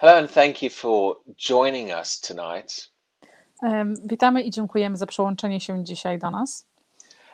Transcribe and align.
Hello, 0.00 0.16
and 0.18 0.30
thank 0.30 0.62
you 0.62 0.70
for 0.70 1.16
joining 1.36 1.90
us 1.92 2.20
tonight 2.20 2.90
Em, 3.62 3.94
Witamy 4.04 4.42
i 4.42 4.50
dziękujemy 4.50 4.96
za 4.96 5.06
przyłączenie 5.06 5.60
się 5.60 5.84
dzisiaj 5.84 6.18
do 6.18 6.30
nas. 6.30 6.66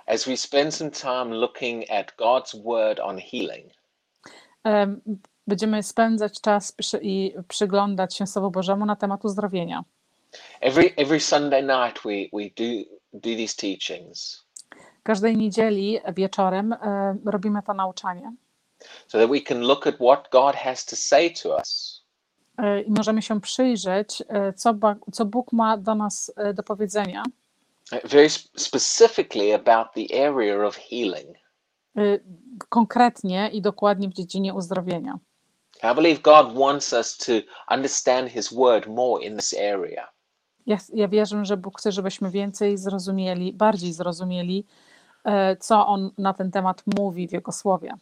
as 0.07 0.25
we 0.25 0.37
spend 0.37 0.75
some 0.75 0.91
time 0.91 1.35
looking 1.35 1.91
at 1.91 2.13
God's 2.17 2.63
word 2.65 3.01
on 3.01 3.19
healing. 3.19 3.73
Em, 4.65 5.01
Będziemy 5.49 5.83
spędzać 5.83 6.41
czas 6.41 6.73
przy, 6.73 6.99
i 7.03 7.35
przyglądać 7.49 8.17
się 8.17 8.27
Słowu 8.27 8.51
Bożemu 8.51 8.87
na 8.87 8.97
temat 8.97 9.25
uzdrowienia. 9.25 9.85
Every 10.61 10.95
every 10.97 11.21
Sunday 11.21 11.63
night 11.63 12.03
we 12.05 12.11
we 12.33 12.45
do 12.57 12.91
do 13.13 13.37
these 13.37 13.57
teachings 13.57 14.47
Każdej 15.03 15.37
niedzieli 15.37 16.01
wieczorem 16.15 16.73
e, 16.73 17.17
robimy 17.25 17.63
to 17.63 17.75
nauczanie 17.75 18.33
so 19.09 19.19
that 19.19 19.31
we 19.31 19.41
can 19.41 19.61
look 19.61 19.87
at 19.87 19.95
what 19.97 20.29
God 20.33 20.55
has 20.57 20.85
to 20.85 20.97
say 20.97 21.31
to 21.31 21.57
us. 21.57 21.96
E, 22.59 22.81
i 22.83 22.91
możemy 22.91 23.23
się 23.23 23.41
przyjrzeć, 23.41 24.23
e, 24.29 24.53
co, 24.53 24.75
co 25.13 25.25
Bóg 25.25 25.53
ma 25.53 25.77
do 25.77 25.95
nas 25.95 26.33
e, 26.37 26.55
do 26.55 26.63
powiedzenia, 26.63 27.23
Very 28.05 28.27
sp- 28.37 28.51
specifically 28.57 29.55
about 29.55 29.89
the 29.95 30.27
area 30.29 30.67
of 30.67 30.77
healing. 30.77 31.37
konkretnie 32.69 33.49
i 33.53 33.63
dokładnie 33.63 34.09
w 34.09 34.13
dziedzinie 34.13 34.55
uzdrowienia. 34.55 35.19
I 35.83 35.95
believe 35.95 36.21
God 36.21 36.59
wants 36.59 36.93
us 36.93 37.17
to 37.17 37.33
understand 37.75 38.29
his 38.31 38.53
word 38.55 38.87
more 38.87 39.25
in 39.25 39.37
this 39.37 39.55
area. 39.55 40.09
Ja, 40.67 40.79
ja 40.95 41.09
wierzę, 41.09 41.45
że 41.45 41.57
Bóg 41.57 41.79
chce, 41.79 41.93
żebyśmy 41.93 42.31
więcej 42.31 42.79
zrozumieli, 42.79 43.53
bardziej 43.53 43.93
zrozumieli, 43.93 44.67
co 45.61 45.87
On 45.87 46.11
na 46.19 46.35
ten 46.35 46.51
temat 46.51 46.83
mówi 46.99 47.29
w 47.29 47.33
Jego 47.33 47.53
Słowie. 47.53 47.93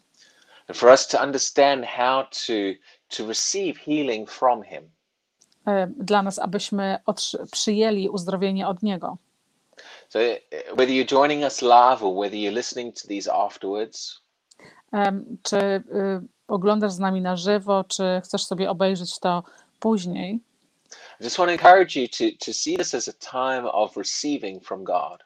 And 0.69 0.79
for 0.79 0.91
us 0.91 1.07
to 1.09 1.23
understand 1.23 1.87
how 1.87 2.23
to 2.23 2.53
to 3.17 3.27
receive 3.27 3.75
healing 3.81 4.31
from 4.31 4.63
him. 4.63 4.91
e, 5.67 5.87
dla 5.97 6.23
nas, 6.23 6.39
abyśmy 6.39 6.99
przyjęli 7.53 8.09
uzdrowienie 8.09 8.69
od 8.69 8.83
Niego. 8.83 9.17
So 10.09 10.19
uh, 10.19 10.77
whether 10.77 10.89
you're 10.95 11.11
joining 11.11 11.43
us 11.45 11.63
live 11.63 12.03
or 12.03 12.15
whether 12.15 12.39
you're 12.39 12.55
listening 12.55 12.95
to 13.03 13.09
these 13.09 13.33
afterwards, 13.35 14.25
Em, 14.93 15.37
Czy 15.43 15.57
y, 15.57 15.83
oglądasz 16.49 16.93
z 16.93 16.99
nami 16.99 17.21
na 17.21 17.37
żywo, 17.37 17.85
czy 17.85 18.21
chcesz 18.25 18.45
sobie 18.47 18.71
obejrzeć 18.71 19.19
to 19.19 19.43
później? 19.81 20.41
I 21.21 21.25
just 21.25 21.37
want 21.39 21.49
to 21.49 21.53
encourage 21.53 22.01
you 22.01 22.09
to, 22.09 22.25
to 22.47 22.53
see 22.53 22.77
this 22.77 22.95
as 22.95 23.09
a 23.09 23.13
time 23.13 23.73
of 23.73 23.97
receiving 23.97 24.65
from 24.65 24.85
God. 24.85 25.25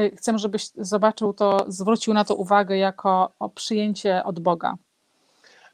Y, 0.00 0.16
Chcę, 0.16 0.38
żebyś 0.38 0.68
zobaczył 0.76 1.32
to, 1.32 1.64
zwrócił 1.68 2.14
na 2.14 2.24
to 2.24 2.34
uwagę 2.34 2.76
jako 2.78 3.32
o 3.38 3.48
przyjęcie 3.48 4.24
od 4.24 4.40
Boga. 4.40 4.74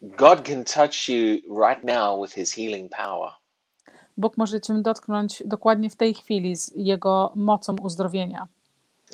God 0.03 0.47
can 0.49 0.65
touch 0.65 1.09
you 1.09 1.41
right 1.65 1.85
now 1.85 2.23
with 2.23 2.33
his 2.35 2.55
healing 2.55 2.91
power. 2.91 3.31
Bóg 4.17 4.37
może 4.37 4.61
Cię 4.61 4.75
dotknąć 4.83 5.43
dokładnie 5.47 5.91
w 5.91 5.97
tej 5.97 6.15
chwili 6.15 6.57
z 6.57 6.73
Jego 6.77 7.33
mocą 7.37 7.77
uzdrowienia. 7.83 8.49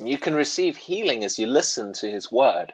You 0.05 0.19
can 0.19 0.35
receive 0.35 0.79
healing 0.79 1.25
as 1.25 1.39
you 1.39 1.47
listen 1.47 1.93
to 1.93 2.07
his 2.07 2.29
word. 2.33 2.73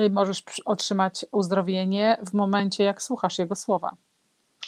Y, 0.00 0.10
Możesz 0.10 0.42
otrzymać 0.64 1.26
uzdrowienie 1.32 2.16
w 2.26 2.32
momencie, 2.34 2.84
jak 2.84 3.02
słuchasz 3.02 3.38
Jego 3.38 3.56
słowa. 3.56 3.90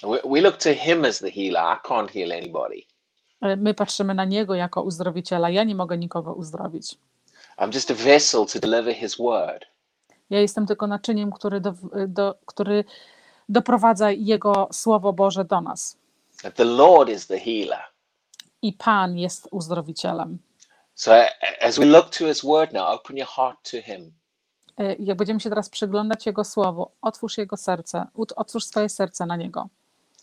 We, 0.03 0.41
look 0.41 0.57
to 0.57 0.75
him 0.75 1.05
as 1.05 1.19
the 1.19 1.31
healer. 1.31 1.77
I 1.77 1.89
can't 1.89 2.11
heal 2.11 2.33
anybody. 2.33 2.83
Y, 3.45 3.57
My 3.57 3.75
patrzymy 3.75 4.15
na 4.15 4.25
Niego 4.25 4.55
jako 4.55 4.83
uzdrowiciela. 4.83 5.51
Ja 5.51 5.65
nie 5.65 5.75
mogę 5.75 5.99
nikogo 5.99 6.35
uzdrowić. 6.35 6.99
I'm 7.59 7.75
just 7.75 7.91
a 7.91 7.95
vessel 7.95 8.47
to 8.47 8.59
deliver 8.59 8.95
his 8.95 9.17
word. 9.19 9.67
Ja 10.31 10.41
jestem 10.41 10.67
tylko 10.67 10.87
naczyniem, 10.87 11.33
który, 11.33 11.61
do, 11.61 11.75
do, 12.09 12.35
który 12.47 12.85
doprowadza 13.49 14.11
Jego 14.11 14.69
Słowo 14.73 15.13
Boże 15.13 15.45
do 15.45 15.61
nas. 15.61 15.97
The 16.55 16.65
Lord 16.65 17.11
is 17.11 17.27
the 17.27 17.41
healer. 17.41 17.83
I 18.63 18.73
Pan 18.73 19.19
jest 19.19 19.49
uzdrowicielem. 19.51 20.39
So 20.95 21.15
a- 21.15 21.29
as 21.67 21.79
we 21.79 21.85
look 21.85 22.11
to 22.11 22.27
his 22.27 22.43
word 22.45 22.73
now, 22.73 22.87
open 22.95 23.17
your 23.17 23.29
heart 23.29 23.71
to 23.71 23.83
him. 23.83 24.13
Y, 24.81 24.97
Jak 24.99 25.17
będziemy 25.19 25.41
się 25.41 25.49
teraz 25.49 25.69
przyglądać 25.71 26.27
Jego 26.27 26.45
Słowu, 26.45 26.91
otwórz 27.03 27.39
Jego 27.39 27.57
serce, 27.57 28.07
otwórz 28.37 28.65
swoje 28.65 28.89
serce 28.89 29.27
na 29.27 29.37
Niego. 29.37 29.69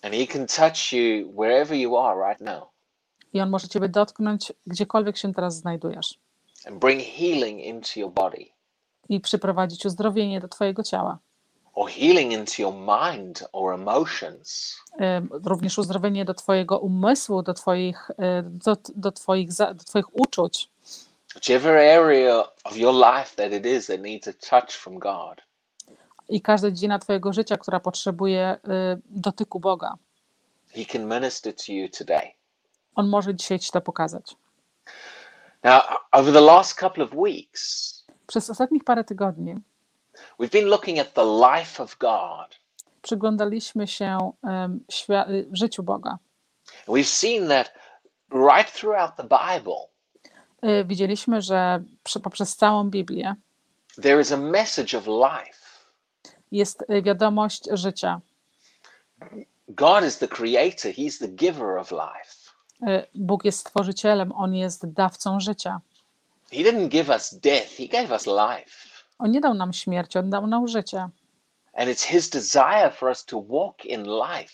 And 0.01 0.13
he 0.15 0.27
can 0.27 0.47
touch 0.47 0.91
you 0.93 1.31
wherever 1.33 1.77
you 1.77 1.97
are 1.97 2.29
right 2.29 2.41
now 2.41 2.63
I 3.33 3.41
On 3.41 3.49
może 3.49 3.67
Ciebie 3.67 3.89
dotknąć, 3.89 4.53
gdziekolwiek 4.67 5.17
się 5.17 5.33
teraz 5.33 5.55
znajdujesz. 5.55 6.19
and 6.67 6.79
bring 6.79 7.01
healing 7.03 7.59
into 7.61 7.99
your 7.99 8.11
body 8.11 8.45
I 9.09 9.19
przyprowadzić 9.19 9.85
uzdrowienie 9.85 10.41
do 10.41 10.47
Twojego 10.47 10.83
ciała. 10.83 11.17
or 11.75 11.89
healing 11.89 12.31
into 12.33 12.61
your 12.61 12.73
mind 12.73 13.47
or 13.51 13.73
emotions. 13.73 14.77
Również 15.43 15.77
uzdrowienie 15.77 16.25
do 16.25 16.33
Twojego 16.33 16.79
umysłu, 16.79 17.43
do 17.43 17.53
Twoich, 17.53 18.09
y, 18.09 18.43
do, 18.43 18.77
do 18.95 19.11
twoich, 19.11 19.49
do 19.53 19.83
twoich 19.85 20.15
uczuć. 20.15 20.69
Whichever 21.35 21.77
area 21.77 22.43
of 22.63 22.77
your 22.77 22.93
life 22.93 23.35
that 23.35 23.51
it 23.51 23.65
is 23.65 23.87
that 23.87 24.01
needs 24.01 24.27
a 24.27 24.33
touch 24.33 24.71
from 24.71 24.99
God. 24.99 25.41
I 26.29 26.41
każda 26.41 26.71
dziedzina 26.71 26.99
Twojego 26.99 27.33
życia, 27.33 27.57
która 27.57 27.79
potrzebuje 27.79 28.57
y, 28.67 29.01
dotyku 29.05 29.59
Boga. 29.59 29.93
He 30.75 30.85
can 30.85 31.07
minister 31.07 31.53
to 31.55 31.71
you 31.71 31.89
today. 31.89 32.31
On 32.95 33.07
może 33.09 33.35
dzisiaj 33.35 33.59
Ci 33.59 33.71
to 33.71 33.81
pokazać. 33.81 34.35
Now, 35.63 35.81
over 36.11 36.33
the 36.33 36.41
last 36.41 36.79
couple 36.79 37.03
of 37.03 37.13
weeks, 37.13 38.02
Przez 38.33 38.49
ostatnich 38.49 38.83
parę 38.83 39.03
tygodni 39.03 39.55
we've 40.39 40.51
been 40.51 40.65
looking 40.65 40.99
at 40.99 41.13
the 41.13 41.23
life 41.25 41.83
of 41.83 41.97
God. 41.97 42.59
przyglądaliśmy 43.01 43.87
się 43.87 44.31
y, 45.29 45.47
życiu 45.51 45.83
Boga. 45.83 46.17
We've 46.87 47.03
seen 47.03 47.47
that 47.47 47.73
right 48.31 48.73
throughout 48.79 49.11
the 49.15 49.23
Bible, 49.23 49.87
Y, 50.63 50.85
Widzieliśmy, 50.85 51.41
że 51.41 51.83
poprzez 52.23 52.55
całą 52.55 52.89
Biblię 52.89 53.35
there 54.01 54.21
is 54.21 54.31
a 54.31 54.37
message 54.37 54.97
of 54.97 55.07
life. 55.07 55.59
jest 56.51 56.85
y, 56.89 57.01
wiadomość 57.01 57.69
życia. 57.71 58.21
God 59.69 60.03
is 60.07 60.17
the 60.17 60.27
creator, 60.27 60.91
He's 60.91 61.19
the 61.19 61.27
giver 61.27 61.77
of 61.77 61.91
life. 61.91 62.43
Bóg 63.15 63.45
jest 63.45 63.59
stworzycielem, 63.59 64.31
On 64.31 64.55
jest 64.55 64.91
dawcą 64.93 65.39
życia. 65.39 65.81
He 66.53 66.63
didn't 66.63 66.89
give 66.89 67.09
us 67.09 67.33
death, 67.33 67.77
He 67.77 67.87
gave 67.87 68.11
us 68.11 68.25
life. 68.27 68.71
On 69.19 69.31
nie 69.31 69.41
dał 69.41 69.53
nam 69.53 69.73
śmierci, 69.73 70.19
On 70.19 70.29
dał 70.29 70.47
nam 70.47 70.67
życie. 70.67 71.09
And 71.73 71.89
it's 71.89 72.03
His 72.03 72.29
desire 72.29 72.91
for 72.91 73.09
us 73.09 73.25
to 73.25 73.41
walk 73.41 73.85
in 73.85 74.03
life. 74.03 74.53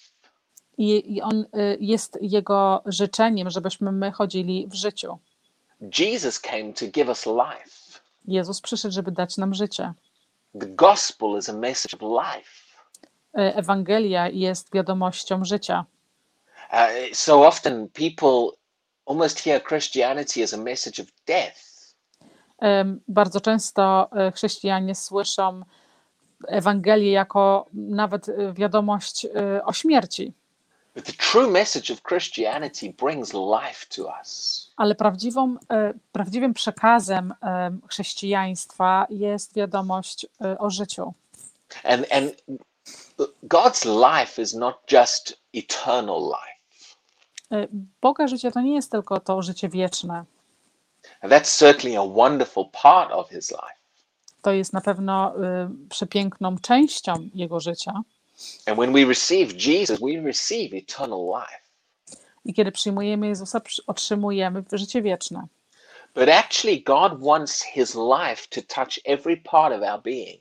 I, 0.78 1.16
i 1.16 1.22
On 1.22 1.40
y, 1.40 1.78
jest 1.80 2.18
Jego 2.22 2.82
życzeniem, 2.86 3.50
żebyśmy 3.50 3.92
my 3.92 4.12
chodzili 4.12 4.68
w 4.68 4.74
życiu. 4.74 5.20
Jesus 6.00 6.40
came 6.40 6.74
to 6.74 6.88
give 6.88 7.08
us 7.08 7.26
life. 7.26 8.00
Jezus 8.26 8.62
przyszedł, 8.62 8.94
żeby 8.94 9.12
dać 9.12 9.38
nam 9.38 9.54
życie. 9.54 9.94
The 10.60 10.68
gospel 10.68 11.38
is 11.40 11.50
a 11.50 11.54
message 11.54 11.98
of 11.98 12.02
life. 12.02 12.50
Y, 13.38 13.56
Ewangelia 13.56 14.30
jest 14.30 14.74
wiadomością 14.74 15.46
życia. 15.46 15.86
Uh, 16.72 17.14
so 17.14 17.48
often 17.48 17.90
people 17.90 18.58
almost 19.06 19.40
hear 19.40 19.64
Christianity 19.64 20.44
as 20.44 20.54
a 20.54 20.58
message 20.58 21.02
of 21.02 21.08
death. 21.26 21.69
Bardzo 23.08 23.42
często 23.42 24.10
e, 24.12 24.32
chrześcijanie 24.32 24.96
słyszą 24.96 25.64
Ewangelię 26.48 27.12
jako 27.12 27.66
nawet 27.74 28.30
e, 28.30 28.54
wiadomość 28.54 29.26
e, 29.26 29.66
o 29.66 29.74
śmierci, 29.74 30.34
ale 34.78 34.96
prawdziwą, 34.96 35.56
prawdziwym 36.12 36.54
przekazem 36.54 37.34
em, 37.42 37.82
chrześcijaństwa 37.88 39.08
jest 39.10 39.56
wiadomość 39.56 40.26
o 40.60 40.70
życiu. 40.70 41.14
And, 41.84 42.06
and 42.12 42.32
God's 43.44 43.86
life 43.86 44.42
is 44.42 44.54
not 44.54 44.76
just 44.92 45.38
eternal 45.54 46.22
life. 46.22 46.60
Boga 48.02 48.28
życie 48.28 48.52
to 48.52 48.62
nie 48.62 48.76
jest 48.76 48.92
tylko 48.92 49.20
to 49.20 49.42
życie 49.42 49.70
wieczne. 49.70 50.26
And 51.22 51.32
that's 51.32 51.58
certainly 51.58 51.98
a 51.98 52.04
wonderful 52.04 52.70
part 52.72 53.12
of 53.12 53.30
his 53.30 53.52
life. 53.52 53.80
To 54.42 54.52
jest 54.52 54.74
na 54.74 54.82
pewno 54.82 55.34
e, 55.44 55.70
przepiękną 55.90 56.58
częścią 56.60 57.30
Jego 57.36 57.60
życia. 57.60 58.02
And 58.66 58.78
when 58.78 58.94
we 58.94 59.06
receive 59.06 59.54
Jesus, 59.54 60.00
we 60.00 60.22
receive 60.22 60.74
eternal 60.74 61.26
life. 61.26 61.62
I 62.46 62.54
kiedy 62.54 62.72
przyjmujemy 62.72 63.28
Jezusa, 63.28 63.62
otrzymujemy 63.88 64.64
życie 64.72 65.02
wieczne. 65.02 65.48
But 66.16 66.30
actually, 66.30 66.84
God 66.84 67.22
wants 67.22 67.64
his 67.64 67.96
life 67.96 68.48
to 68.50 68.62
touch 68.62 69.00
every 69.06 69.38
part 69.38 69.74
of 69.74 69.84
our 69.84 70.02
being. 70.02 70.40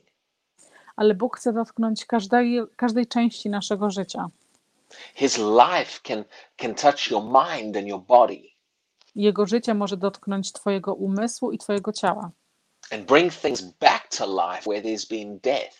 Ale 0.95 1.15
Bóg 1.15 1.37
chce 1.37 1.53
dotknąć 1.53 2.05
każdej, 2.05 2.61
każdej 2.75 3.07
części 3.07 3.49
naszego 3.49 3.91
życia. 3.91 4.29
His 5.15 5.37
life 5.37 5.99
can, 6.03 6.25
can 6.57 6.75
touch 6.75 7.11
your 7.11 7.23
mind 7.23 7.77
and 7.77 7.87
your 7.87 8.01
body 8.01 8.48
Jego 9.19 9.45
życie 9.45 9.73
może 9.73 9.97
dotknąć 9.97 10.51
Twojego 10.51 10.93
umysłu 10.93 11.51
i 11.51 11.57
Twojego 11.57 11.93
ciała 11.93 12.31
and 12.91 13.05
bring 13.05 13.33
things 13.33 13.61
back 13.61 14.07
to 14.17 14.25
life 14.25 14.61
where 14.69 14.81
there's 14.81 15.09
been 15.09 15.39
death. 15.39 15.79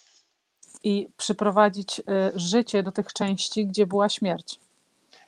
i 0.84 1.10
przyprowadzić 1.18 2.00
y, 2.00 2.04
życie 2.36 2.84
do 2.84 2.92
tych 2.92 3.14
części, 3.14 3.66
gdzie 3.68 3.88
była 3.88 4.10
śmierć. 4.10 4.60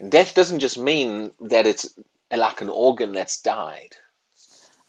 And 0.02 0.12
death 0.12 0.34
doesn't 0.34 0.62
just 0.64 0.78
mean 0.78 1.30
that 1.50 1.66
it's 1.66 1.90
like 2.32 2.62
an 2.62 2.72
organ 2.74 3.12
that's 3.12 3.44
died. 3.44 4.02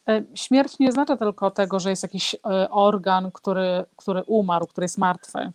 E, 0.09 0.23
Śmierć 0.35 0.79
nie 0.79 0.89
oznacza 0.89 1.17
tylko 1.17 1.51
tego, 1.51 1.81
że 1.81 1.91
jest 1.91 2.03
jakiś 2.03 2.35
e, 2.35 2.71
organ, 2.71 3.33
który, 3.33 3.85
który 3.97 4.23
umarł, 4.27 4.67
który 4.67 4.85
jest 4.85 4.99
martwy, 4.99 5.53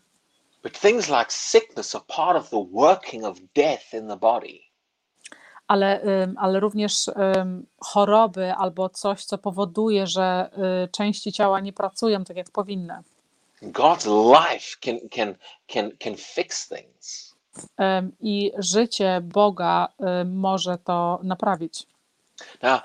But 0.64 0.80
things 0.80 1.08
like 1.10 1.30
sickness 1.30 1.96
are 1.96 2.04
part 2.08 2.38
of 2.38 2.50
the 2.50 2.66
working 2.72 3.26
of 3.26 3.38
death 3.56 3.94
in 3.94 4.08
the 4.08 4.18
body. 4.18 4.60
Ale, 5.68 6.02
ale 6.38 6.60
również 6.60 7.10
choroby 7.80 8.54
albo 8.54 8.90
coś, 8.90 9.26
co 9.26 9.38
powoduje, 9.38 10.08
że 10.08 10.50
y, 10.86 10.88
części 10.88 11.32
ciała 11.32 11.60
nie 11.60 11.74
pracują 11.74 12.24
tak, 12.24 12.38
jak 12.38 12.50
powinny. 12.52 12.94
God's 13.62 14.06
life 14.06 14.78
can 14.82 15.10
can 15.10 15.36
can 15.68 15.92
can 16.00 16.16
fix 16.18 16.70
things. 16.70 17.36
I 18.20 18.52
życie 18.58 19.22
Boga 19.24 19.88
ym, 20.22 20.36
może 20.40 20.78
to 20.78 21.20
naprawić. 21.24 21.86
Now, 22.62 22.80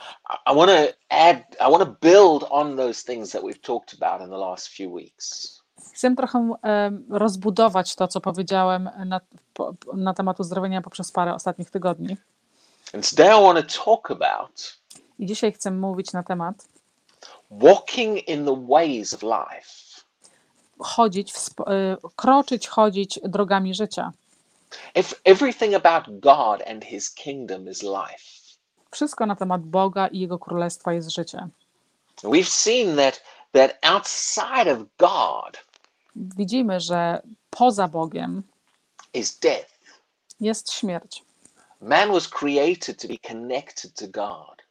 I- 0.50 0.54
want 0.56 0.70
to 0.70 0.94
add, 1.08 1.38
I 1.60 1.70
want 1.72 1.84
to 1.84 1.96
build 2.08 2.46
on 2.50 2.76
those 2.76 3.04
things 3.04 3.30
that 3.32 3.42
we've 3.42 3.60
talked 3.60 3.94
about 4.02 4.20
in 4.22 4.30
the 4.30 4.38
last 4.38 4.68
few 4.68 4.92
weeks. 4.92 5.58
Chcę 5.94 6.14
trochę 6.16 6.50
rozbudować 7.10 7.94
to, 7.96 8.08
co 8.08 8.20
powiedziałem 8.20 8.90
na, 9.06 9.20
na 9.94 10.14
temat 10.14 10.40
uzdrowienia 10.40 10.82
poprzez 10.82 11.12
parę 11.12 11.34
ostatnich 11.34 11.70
tygodni. 11.70 12.16
And 12.94 13.10
today 13.10 13.28
I 13.28 13.42
want 13.42 13.68
to 13.68 13.84
talk 13.84 14.10
about 14.10 14.78
I 15.18 15.26
dzisiaj 15.26 15.52
chcę 15.52 15.70
mówić 15.70 16.12
na 16.12 16.22
temat 16.22 16.68
walking 17.50 18.28
in 18.28 18.44
the 18.44 18.66
ways 18.68 19.14
of 19.14 19.22
life. 19.22 20.02
chodzić, 20.78 21.32
y, 21.60 21.96
kroczyć, 22.16 22.68
chodzić 22.68 23.20
drogami 23.24 23.74
życia. 23.74 24.12
If 24.94 25.14
everything 25.24 25.74
about 25.74 26.20
God 26.20 26.62
and 26.66 26.84
His 26.84 27.10
kingdom 27.14 27.68
is 27.68 27.82
life. 27.82 28.32
Wszystko 28.90 29.26
na 29.26 29.36
temat 29.36 29.62
Boga 29.62 30.08
i 30.08 30.18
Jego 30.18 30.38
Królestwa 30.38 30.92
jest 30.92 31.10
życie. 31.10 31.48
We've 32.22 32.48
seen 32.50 32.96
that 32.96 33.22
that 33.52 33.78
outside 33.82 34.72
of 34.72 34.78
God 34.98 35.64
Widzimy, 36.16 36.80
że 36.80 37.22
poza 37.50 37.88
Bogiem 37.88 38.42
is 39.14 39.38
death. 39.38 39.70
jest 40.40 40.72
śmierć. 40.72 41.22
Man 41.82 42.12
was 42.12 42.28
created 42.28 43.02
to 43.02 43.08
be 43.08 43.18
connected 43.28 43.94
to 43.94 44.06
God. 44.08 44.62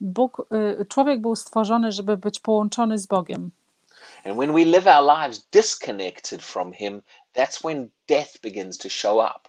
Bóg, 0.00 0.46
y, 0.80 0.86
człowiek 0.86 1.20
był 1.20 1.36
stworzony, 1.36 1.92
żeby 1.92 2.16
być 2.16 2.40
połączony 2.40 2.98
z 2.98 3.06
Bogiem. 3.06 3.50
And 4.24 4.36
when 4.36 4.52
we 4.52 4.64
live 4.64 4.86
our 4.86 5.04
lives 5.18 5.48
disconnected 5.52 6.42
from 6.42 6.72
Him, 6.72 7.02
that's 7.34 7.62
when 7.64 7.88
death 8.08 8.40
begins 8.42 8.78
to 8.78 8.88
show 8.88 9.16
up. 9.16 9.48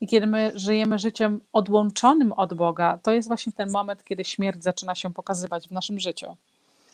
I 0.00 0.06
kiedy 0.06 0.26
my 0.26 0.52
żyjemy 0.54 0.98
życiem 0.98 1.40
odłączonym 1.52 2.32
od 2.32 2.54
Boga, 2.54 2.98
to 3.02 3.12
jest 3.12 3.28
właśnie 3.28 3.52
ten 3.52 3.70
moment, 3.70 4.04
kiedy 4.04 4.24
śmierć 4.24 4.62
zaczyna 4.62 4.94
się 4.94 5.14
pokazywać 5.14 5.68
w 5.68 5.70
naszym 5.70 6.00
życiu. 6.00 6.36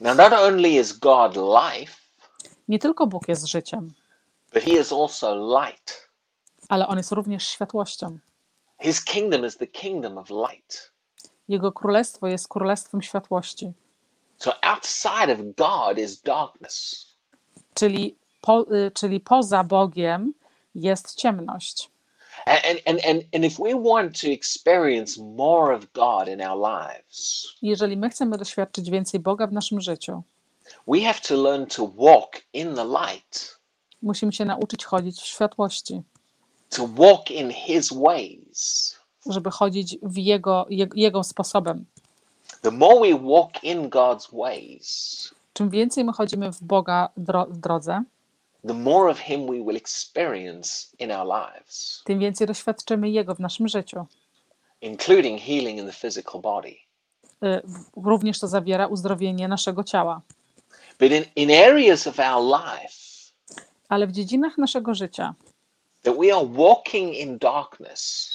Now, 0.01 0.17
not 0.17 0.33
only 0.33 0.69
is 0.69 0.93
God 0.99 1.37
life, 1.37 1.93
Nie 2.69 2.79
tylko 2.79 3.07
Bóg 3.07 3.29
jest 3.29 3.47
życiem, 3.47 3.93
but 4.55 4.63
He 4.63 4.71
is 4.71 4.93
also 4.93 5.59
light. 5.61 6.09
ale 6.69 6.87
On 6.89 6.97
jest 6.99 7.13
również 7.13 7.49
światłością. 7.49 8.19
His 8.79 9.05
kingdom 9.05 9.45
is 9.45 9.57
the 9.57 9.67
kingdom 9.67 10.19
of 10.19 10.31
light. 10.31 10.93
Jego 11.49 11.73
królestwo 11.73 12.27
jest 12.27 12.49
królestwem 12.49 13.03
światłości. 13.03 13.73
So 14.39 14.53
outside 14.63 15.33
of 15.33 15.39
God 15.57 15.99
is 15.99 16.23
darkness. 16.23 17.07
Czyli, 17.75 18.17
po, 18.41 18.75
y, 18.75 18.91
czyli 18.91 19.21
poza 19.21 19.65
Bogiem 19.65 20.35
jest 20.75 21.15
ciemność. 21.15 21.91
And, 22.47 22.83
and, 22.87 23.07
and, 23.07 23.23
and 23.35 23.45
if 23.45 23.63
we 23.63 23.75
want 23.75 24.21
to 24.21 24.29
experience 24.29 25.21
more 25.21 25.77
of 25.77 25.93
God 25.93 26.29
in 26.29 26.41
our 26.43 26.59
lives, 26.59 27.47
Jeżeli 27.63 27.97
my 27.97 28.11
chcemy 28.11 28.39
doświadczyć 28.39 28.91
więcej 28.91 29.21
Boga 29.21 29.47
w 29.47 29.53
naszym 29.53 29.81
życiu, 29.81 30.23
we 30.87 31.01
have 31.01 31.21
to 31.29 31.35
learn 31.43 31.67
to 31.67 31.87
walk 31.87 32.43
in 32.53 32.75
the 32.75 32.85
light, 32.85 33.59
musimy 34.03 34.33
się 34.33 34.45
nauczyć 34.45 34.85
chodzić 34.85 35.21
w 35.21 35.27
światłości, 35.27 36.03
to 36.71 36.87
walk 36.87 37.31
in 37.31 37.51
His 37.51 37.93
ways. 37.93 38.97
żeby 39.31 39.51
chodzić 39.51 39.99
w 40.03 40.17
Jego, 40.19 40.67
jego, 40.95 41.25
sposobem. 41.25 41.85
The 42.63 42.71
more 42.71 43.01
we 43.01 43.19
walk 43.31 43.65
in 43.65 43.89
God's 43.91 44.29
ways, 44.33 45.35
Czym 45.53 45.71
więcej 45.71 46.05
my 46.05 46.13
chodzimy 46.13 46.53
w 46.53 46.63
Boga 46.63 47.09
dro, 47.17 47.47
w 47.47 47.59
drodze, 47.59 48.03
the 48.69 48.75
more 48.75 49.11
of 49.11 49.19
Him 49.19 49.47
we 49.47 49.53
will 49.65 49.77
experience 49.77 50.87
in 50.99 51.13
our 51.13 51.27
lives, 51.27 52.03
tym 52.05 52.19
więcej 52.19 52.47
doświadczymy 52.47 53.11
Jego 53.11 53.35
w 53.35 53.39
naszym 53.41 53.69
życiu. 53.69 54.07
including 54.81 55.41
healing 55.41 55.79
in 55.79 55.87
the 55.87 55.93
physical 55.93 56.41
body. 56.41 56.69
Y, 57.45 57.63
Również 57.97 58.41
to 58.41 58.49
zawiera 58.49 58.87
uzdrowienie 58.87 59.49
naszego 59.49 59.85
ciała. 59.85 60.21
But 61.01 61.13
in, 61.13 61.25
in 61.37 61.51
areas 61.51 62.07
of 62.07 62.19
our 62.19 62.45
life 62.61 62.97
Ale 63.89 64.07
w 64.07 64.13
dziedzinach 64.13 64.59
naszego 64.59 64.95
życia, 64.95 65.35
that 66.07 66.17
we 66.17 66.33
are 66.33 66.47
walking 66.47 67.15
in 67.15 67.39
darkness, 67.39 68.31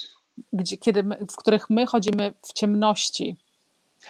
gdzie, 0.52 0.76
kiedy 0.76 1.02
w 1.02 1.36
których 1.36 1.70
my 1.70 1.86
chodzimy 1.86 2.34
w 2.42 2.52
ciemności. 2.52 3.36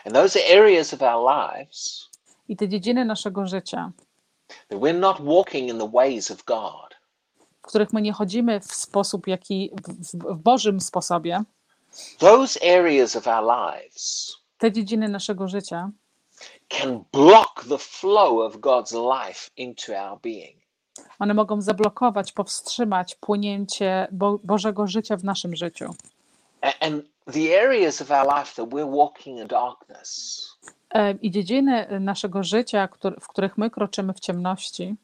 And 0.05 0.15
those 0.15 0.39
are 0.39 0.61
areas 0.61 0.95
of 0.95 1.03
our 1.03 1.25
lives 1.25 2.09
i 2.49 2.57
te 2.57 2.69
dziedziny 2.69 3.05
naszego 3.05 3.47
życia, 3.47 3.93
that 4.69 4.81
we're 4.81 4.99
not 4.99 5.21
walking 5.21 5.71
in 5.71 5.79
the 5.79 5.89
ways 5.89 6.31
of 6.31 6.45
God, 6.45 6.95
w 7.63 7.67
których 7.67 7.93
my 7.93 8.03
nie 8.03 8.13
chodzimy 8.13 8.61
w 8.61 8.75
sposób, 8.75 9.27
jaki 9.27 9.71
w, 9.83 9.93
w, 9.93 10.37
w 10.37 10.39
Bożym 10.39 10.81
sposobie, 10.81 11.45
those 12.19 12.61
areas 12.79 13.17
of 13.17 13.27
our 13.27 13.45
lives 13.45 14.37
te 14.59 14.73
dziedziny 14.73 15.09
naszego 15.09 15.49
życia 15.49 15.91
can 16.69 17.05
block 17.13 17.65
the 17.69 17.79
flow 17.79 18.47
of 18.47 18.57
God's 18.57 18.93
life 18.93 19.51
into 19.57 19.93
our 19.93 20.21
being. 20.21 20.62
One 21.19 21.35
mogą 21.35 21.61
zablokować, 21.61 22.33
powstrzymać 22.33 23.15
płynięcie 23.15 24.09
Bo- 24.13 24.39
Bożego 24.45 24.87
życia 24.87 25.17
w 25.17 25.25
naszym 25.25 25.57
życiu. 25.57 25.95
And 26.81 27.05
the 27.33 27.61
areas 27.63 28.03
of 28.03 28.11
our 28.11 28.27
life 28.39 28.55
that 28.63 28.69
we're 28.75 28.97
walking 28.97 29.39
in 29.39 29.47
darkness 29.47 30.43
E, 30.95 31.13
I 31.13 31.31
dziedziny 31.31 32.01
naszego 32.01 32.43
życia, 32.43 32.89
w 33.21 33.29
których 33.29 33.59
my 33.59 33.71
kroczymy 33.71 34.13
w 34.13 34.21
ciemności, 34.21 34.95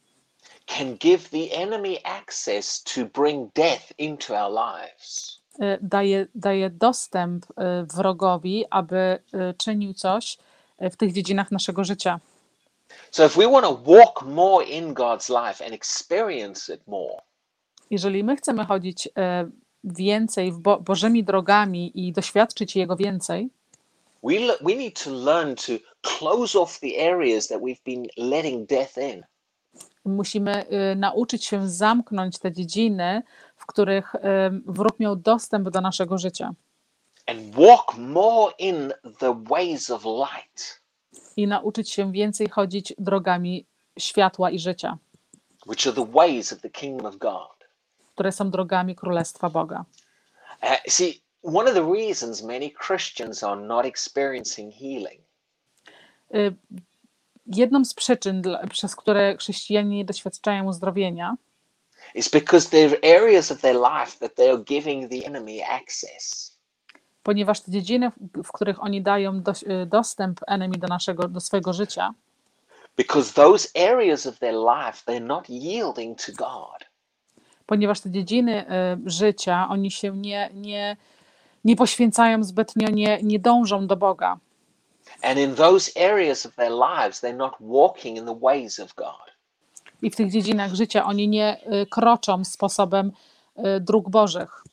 can 0.67 0.95
give 0.97 1.29
the 1.31 1.57
enemy 1.57 1.97
access 2.05 2.83
to 2.83 3.01
bring 3.23 3.53
death 3.55 3.93
into 3.99 4.35
our 4.45 4.53
lives. 4.53 5.41
e, 5.61 5.79
daje, 5.83 6.27
daje 6.35 6.71
dostęp 6.71 7.47
e, 7.57 7.85
wrogowi, 7.85 8.65
aby 8.71 9.19
czynił 9.59 9.95
coś 9.95 10.39
w 10.81 10.97
tych 10.97 11.13
dziedzinach 11.13 11.51
naszego 11.53 11.85
życia. 11.85 12.21
So 13.11 13.25
if 13.27 13.37
we 13.37 13.47
want 13.47 13.67
to 13.67 13.73
walk 13.93 14.23
more 14.23 14.65
in 14.67 14.95
God's 14.95 15.29
life 15.29 15.65
and 15.65 15.75
experience 15.75 16.75
it 16.75 16.81
more, 16.87 17.23
Jeżeli 17.91 18.25
my 18.25 18.37
chcemy 18.37 18.65
chodzić 18.65 19.09
e, 19.19 19.51
więcej 19.85 20.53
w 20.53 20.59
Bo- 20.59 20.81
Bożymi 20.81 21.25
drogami 21.25 21.93
i 22.09 22.13
doświadczyć 22.13 22.77
Jego 22.77 22.97
więcej, 22.97 23.51
we, 24.23 24.35
we 24.61 24.75
need 24.77 25.05
to 25.05 25.11
learn 25.11 25.55
to 25.55 25.73
close 26.03 26.59
off 26.59 26.81
the 26.81 27.13
areas 27.13 27.49
that 27.49 27.61
we've 27.61 27.83
been 27.87 28.07
letting 28.17 28.69
death 28.69 28.97
in. 28.99 29.25
musimy 30.05 30.67
e, 30.69 30.95
nauczyć 30.95 31.45
się 31.45 31.69
zamknąć 31.69 32.39
te 32.39 32.53
dziedziny, 32.53 33.23
w 33.57 33.67
których 33.67 34.15
e, 34.15 34.51
wróg 34.67 34.99
miał 35.01 35.17
dostęp 35.17 35.69
do 35.71 35.81
naszego 35.81 36.19
życia 36.19 36.55
and 37.27 37.55
walk 37.55 37.95
more 37.99 38.53
in 38.59 38.93
the 39.19 39.45
ways 39.51 39.91
of 39.91 40.05
light, 40.05 40.81
i 41.39 41.47
nauczyć 41.47 41.91
się 41.91 42.13
więcej 42.13 42.49
chodzić 42.49 42.95
drogami 42.99 43.67
światła 43.99 44.51
i 44.51 44.59
życia, 44.59 44.99
which 45.67 45.87
are 45.87 45.97
the 45.97 46.13
ways 46.13 46.53
of 46.53 46.61
the 46.61 46.71
kingdom 46.71 47.07
of 47.07 47.17
God. 47.17 47.69
które 48.15 48.33
są 48.33 48.51
drogami 48.51 48.97
Królestwa 48.97 49.51
Boga. 49.51 49.85
Uh, 50.63 50.69
see, 50.89 51.23
one 51.43 51.71
of 51.71 51.75
the 51.75 51.93
reasons 51.95 52.43
many 52.43 52.71
Christians 52.87 53.43
are 53.43 53.61
not 53.61 53.87
experiencing 53.87 54.75
healing 54.75 55.29
Y, 56.35 56.55
Jedną 57.47 57.85
z 57.85 57.95
przyczyn, 57.95 58.43
przez 58.71 58.97
które 58.97 59.37
chrześcijanie 59.37 59.97
nie 59.97 60.05
doświadczają 60.05 60.67
uzdrowienia, 60.67 61.37
is 62.15 62.29
because 62.29 62.71
there 62.71 62.89
are 62.89 63.21
areas 63.23 63.51
of 63.51 63.61
their 63.61 63.77
life 63.77 64.19
that 64.19 64.35
they 64.35 64.51
are 64.51 64.65
giving 64.65 65.11
the 65.11 65.27
enemy 65.27 65.63
access. 65.65 66.58
Ponieważ 67.29 67.61
te 67.61 67.71
dziedziny, 67.71 68.11
w- 68.45 68.53
których 68.53 68.83
oni 68.83 69.03
dają 69.03 69.43
dos- 69.43 69.63
y, 69.63 69.87
dostęp 69.87 70.41
enemy 70.47 70.77
do 70.79 70.87
naszego, 70.89 71.29
do 71.29 71.41
swojego 71.41 71.73
życia, 71.73 72.11
Because 72.97 73.33
those 73.35 73.69
areas 73.93 74.27
of 74.27 74.39
their 74.39 74.55
life, 74.55 75.05
they're 75.07 75.27
not 75.27 75.51
yielding 75.51 76.19
to 76.27 76.33
God. 76.33 76.85
ponieważ 77.67 78.01
te 78.01 78.11
dziedziny 78.11 78.65
y, 79.07 79.11
życia, 79.11 79.67
oni 79.71 79.91
się 79.91 80.17
nie, 80.17 80.51
nie, 80.55 80.97
nie 81.65 81.77
poświęcają 81.77 82.45
zbytnio, 82.45 82.89
nie, 82.91 83.19
nie 83.23 83.39
dążą 83.39 83.87
do 83.87 83.97
Boga. 83.97 84.39
And 85.23 85.39
in 85.39 85.55
those 85.55 85.91
areas 86.13 86.47
of 86.47 86.55
their 86.55 86.73
lives, 86.73 87.21
they're 87.23 87.37
not 87.37 87.53
walking 87.61 88.19
in 88.19 88.25
the 88.27 88.39
ways 88.43 88.81
of 88.81 88.95
God. 88.95 89.29
I 90.03 90.11
w 90.11 90.17
tych 90.17 90.33
dziedzinach 90.33 90.75
życia 90.75 91.05
oni 91.05 91.29
nie 91.29 91.57
y, 91.73 91.87
kroczą 91.87 92.45
sposobem 92.45 93.13
y, 93.59 93.81
dróg 93.81 94.11
Bożych. 94.11 94.65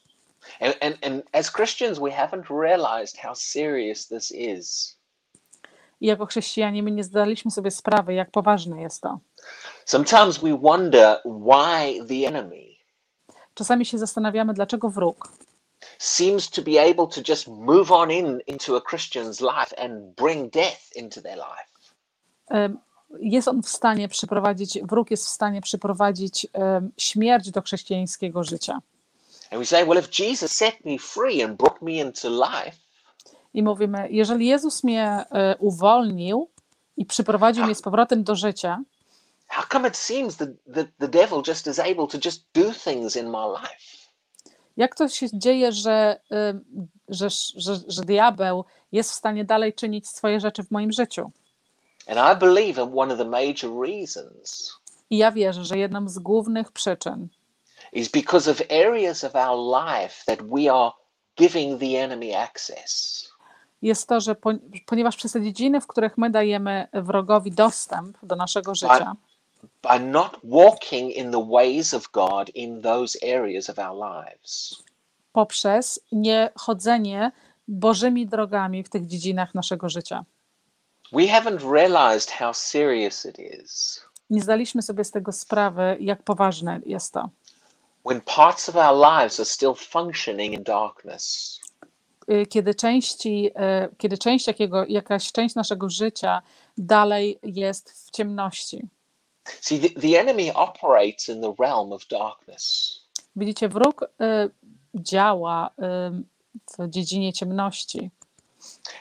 And, 0.59 0.75
and, 0.81 0.97
and 1.01 1.23
as 1.31 1.51
Christians, 1.51 1.99
we 1.99 2.11
haven't 2.11 2.45
realized 2.49 3.17
how 3.17 3.35
serious 3.35 4.07
this 4.07 4.31
is. 4.31 4.97
I 6.01 6.05
jako 6.07 6.25
chrześcijanie 6.25 6.83
my 6.83 6.91
nie 6.91 7.03
zdaliśmy 7.03 7.51
sobie 7.51 7.71
sprawy, 7.71 8.13
jak 8.13 8.31
poważne 8.31 8.81
jest 8.81 9.01
to. 9.01 9.19
Sometimes 9.85 10.37
we 10.37 10.57
wonder 10.57 11.21
why 11.25 12.05
the 12.07 12.27
enemy 12.27 12.75
Czasami 13.53 13.85
się 13.85 13.97
zastanawiamy, 13.97 14.53
dlaczego 14.53 14.89
wróg 14.89 15.29
seems 15.97 16.49
to 16.49 16.61
be 16.61 16.81
able 16.81 17.07
to 17.07 17.21
just 17.29 17.47
move 17.47 17.91
on 17.91 18.11
in 18.11 18.39
into 18.47 18.77
a 18.77 18.81
Christian's 18.81 19.41
life 19.41 19.79
and 19.79 20.15
bring 20.15 20.53
death 20.53 20.95
into 20.95 21.21
their 21.21 21.37
life. 21.37 22.69
jest 23.19 23.47
on 23.47 23.63
w 23.63 23.69
stanie 23.69 24.07
przyprowadzić, 24.07 24.79
wróg 24.83 25.11
jest 25.11 25.25
w 25.25 25.29
stanie 25.29 25.61
przyprowadzić 25.61 26.47
śmierć 26.97 27.51
do 27.51 27.61
chrześcijańskiego 27.61 28.43
życia. 28.43 28.79
And 29.55 29.62
we 29.62 29.65
say, 29.65 29.85
well, 29.85 29.97
if 29.97 30.09
Jesus 30.09 30.51
set 30.51 30.85
me 30.85 30.97
free 30.97 31.41
and 31.41 31.57
brought 31.57 31.81
me 31.81 32.00
into 32.00 32.29
life, 32.29 32.77
I 33.53 33.63
mówimy, 33.63 34.07
jeżeli 34.12 34.47
Jezus 34.47 34.83
mnie 34.83 35.25
e, 35.31 35.55
uwolnił 35.59 36.50
i 36.97 37.05
przyprowadził 37.05 37.65
mnie 37.65 37.75
z 37.75 37.81
powrotem 37.81 38.24
do 38.24 38.35
życia, 38.35 38.81
how 39.47 39.63
come 39.71 39.88
it 39.88 39.97
seems 39.97 40.38
that 40.38 40.50
the, 40.74 40.85
the 41.00 41.07
devil 41.07 41.41
just 41.47 41.67
is 41.67 41.79
able 41.79 42.07
to 42.07 42.17
just 42.25 42.45
do 42.53 42.74
things 42.74 43.15
in 43.15 43.29
my 43.29 43.47
life? 43.62 44.05
jak 44.77 44.95
to 44.95 45.09
się 45.09 45.27
dzieje, 45.33 45.71
że, 45.71 46.19
em, 46.29 46.65
że, 47.07 47.27
że, 47.55 47.79
że 47.88 48.01
diabeł 48.01 48.65
jest 48.91 49.12
w 49.12 49.15
stanie 49.15 49.45
dalej 49.45 49.74
czynić 49.74 50.07
swoje 50.07 50.39
rzeczy 50.39 50.63
w 50.63 50.71
moim 50.71 50.91
życiu? 50.91 51.31
And 52.07 52.17
I 52.17 52.39
believe 52.39 52.74
that 52.74 52.89
one 52.95 53.13
of 53.13 53.19
the 53.19 53.29
major 53.29 53.71
reasons 53.81 54.74
I 55.09 55.17
ja 55.17 55.31
wierzę, 55.31 55.65
że 55.65 55.77
jedną 55.77 56.09
z 56.09 56.19
głównych 56.19 56.71
przyczyn 56.71 57.27
is 57.95 58.09
because 58.09 58.51
of 58.51 58.61
areas 58.69 59.23
of 59.23 59.35
our 59.35 59.57
life 59.57 60.23
that 60.25 60.41
we 60.41 60.73
are 60.73 60.91
giving 61.35 61.79
the 61.79 62.03
enemy 62.03 62.37
access. 62.37 63.25
jest 63.81 64.07
to, 64.07 64.19
że 64.19 64.35
po, 64.35 64.51
ponieważ 64.85 65.15
przez 65.15 65.31
te 65.31 65.41
dziedziny, 65.41 65.81
w 65.81 65.87
których 65.87 66.17
my 66.17 66.29
dajemy 66.29 66.87
wrogowi 66.93 67.51
dostęp 67.51 68.17
do 68.23 68.35
naszego 68.35 68.75
życia, 68.75 69.15
by 69.83 69.99
not 69.99 70.37
walking 70.43 71.15
in 71.15 71.31
the 71.31 71.47
ways 71.49 71.93
of 71.93 72.11
God 72.11 72.49
in 72.49 72.81
those 72.81 73.19
areas 73.35 73.69
of 73.69 73.79
our 73.79 73.97
lives. 73.97 74.83
poprzez 75.33 75.99
niechodzenie 76.11 77.31
Bożymi 77.67 78.27
drogami 78.27 78.83
w 78.83 78.89
tych 78.89 79.07
dziedzinach 79.07 79.55
naszego 79.55 79.89
życia. 79.89 80.25
We 81.11 81.21
haven't 81.21 81.71
realized 81.73 82.31
how 82.31 82.53
serious 82.53 83.25
it 83.25 83.39
is 83.39 84.01
Nie 84.29 84.41
zdaliśmy 84.41 84.81
sobie 84.81 85.03
z 85.03 85.11
tego 85.11 85.31
sprawy, 85.31 85.97
jak 85.99 86.23
poważne 86.23 86.81
jest 86.85 87.13
to. 87.13 87.29
When 88.05 88.21
parts 88.21 88.69
of 88.69 88.75
our 88.75 88.93
lives 88.93 89.39
are 89.39 89.45
still 89.45 89.75
functioning 89.75 90.53
in 90.53 90.63
darkness. 90.63 91.59
Y, 92.29 92.45
Kiedy, 92.45 92.75
części, 92.75 93.47
y, 93.47 93.95
kiedy 93.97 94.17
część 94.17 94.47
jakiego, 94.47 94.85
jakaś 94.88 95.31
część 95.31 95.55
naszego 95.55 95.89
życia 95.89 96.41
dalej 96.77 97.39
jest 97.43 97.91
w 97.91 98.12
ciemności. 98.12 98.88
See, 99.62 99.79
the, 99.79 100.01
the 100.01 100.19
enemy 100.19 100.53
operates 100.53 101.29
in 101.29 101.41
the 101.41 101.53
realm 101.59 101.93
of 101.93 102.07
darkness. 102.07 102.95
Widzicie, 103.35 103.69
wróg 103.69 104.03
y, 104.03 104.05
działa 104.95 105.69
y, 105.69 106.24
w 106.77 106.89
dziedzinie 106.89 107.33
ciemności. 107.33 108.12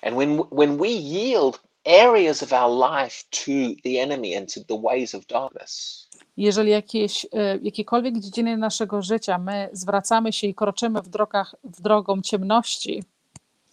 And 0.03 0.17
when, 0.17 0.43
when 0.53 0.79
we 0.79 0.89
yield 0.89 1.61
areas 1.87 2.43
of 2.43 2.53
our 2.53 2.71
life 2.93 3.25
to 3.31 3.81
the 3.85 4.03
enemy 4.03 4.37
and 4.37 4.55
to 4.55 4.61
the 4.61 4.81
ways 4.83 5.15
of 5.15 5.27
darkness, 5.27 6.05
Jeżeli 6.37 6.71
jakieś, 6.71 7.25
y, 7.25 7.29
jakiekolwiek 7.63 8.19
dziedziny 8.19 8.57
naszego 8.57 9.03
życia 9.03 9.39
my 9.39 9.69
zwracamy 9.73 10.33
się 10.33 10.47
i 10.47 10.55
kroczymy 10.55 11.03
w, 11.03 11.09
drogach, 11.09 11.55
w 11.65 11.81
drogą 11.81 12.23
ciemności, 12.23 13.03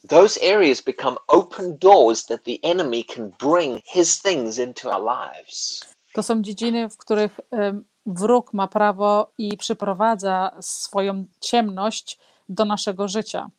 those 0.08 0.40
areas 0.56 0.82
become 0.82 1.18
open 1.28 1.78
doors 1.78 2.26
that 2.26 2.44
the 2.44 2.58
enemy 2.70 3.04
can 3.04 3.32
bring 3.40 3.84
his 3.86 4.22
things 4.22 4.58
into 4.60 4.92
our 4.92 5.04
lives. 5.04 5.82
to 6.14 6.24
są 6.24 6.42
dziedziny, 6.42 6.90
w 6.90 6.98
których 6.98 7.40
ym, 7.54 7.86
wróg 8.06 8.54
ma 8.54 8.68
prawo 8.68 9.32
i 9.38 9.58
przyprowadza 9.58 10.52
swoją 10.62 11.26
ciemność 11.40 12.20
do 12.50 12.66
naszego 12.66 13.08
życia. 13.08 13.50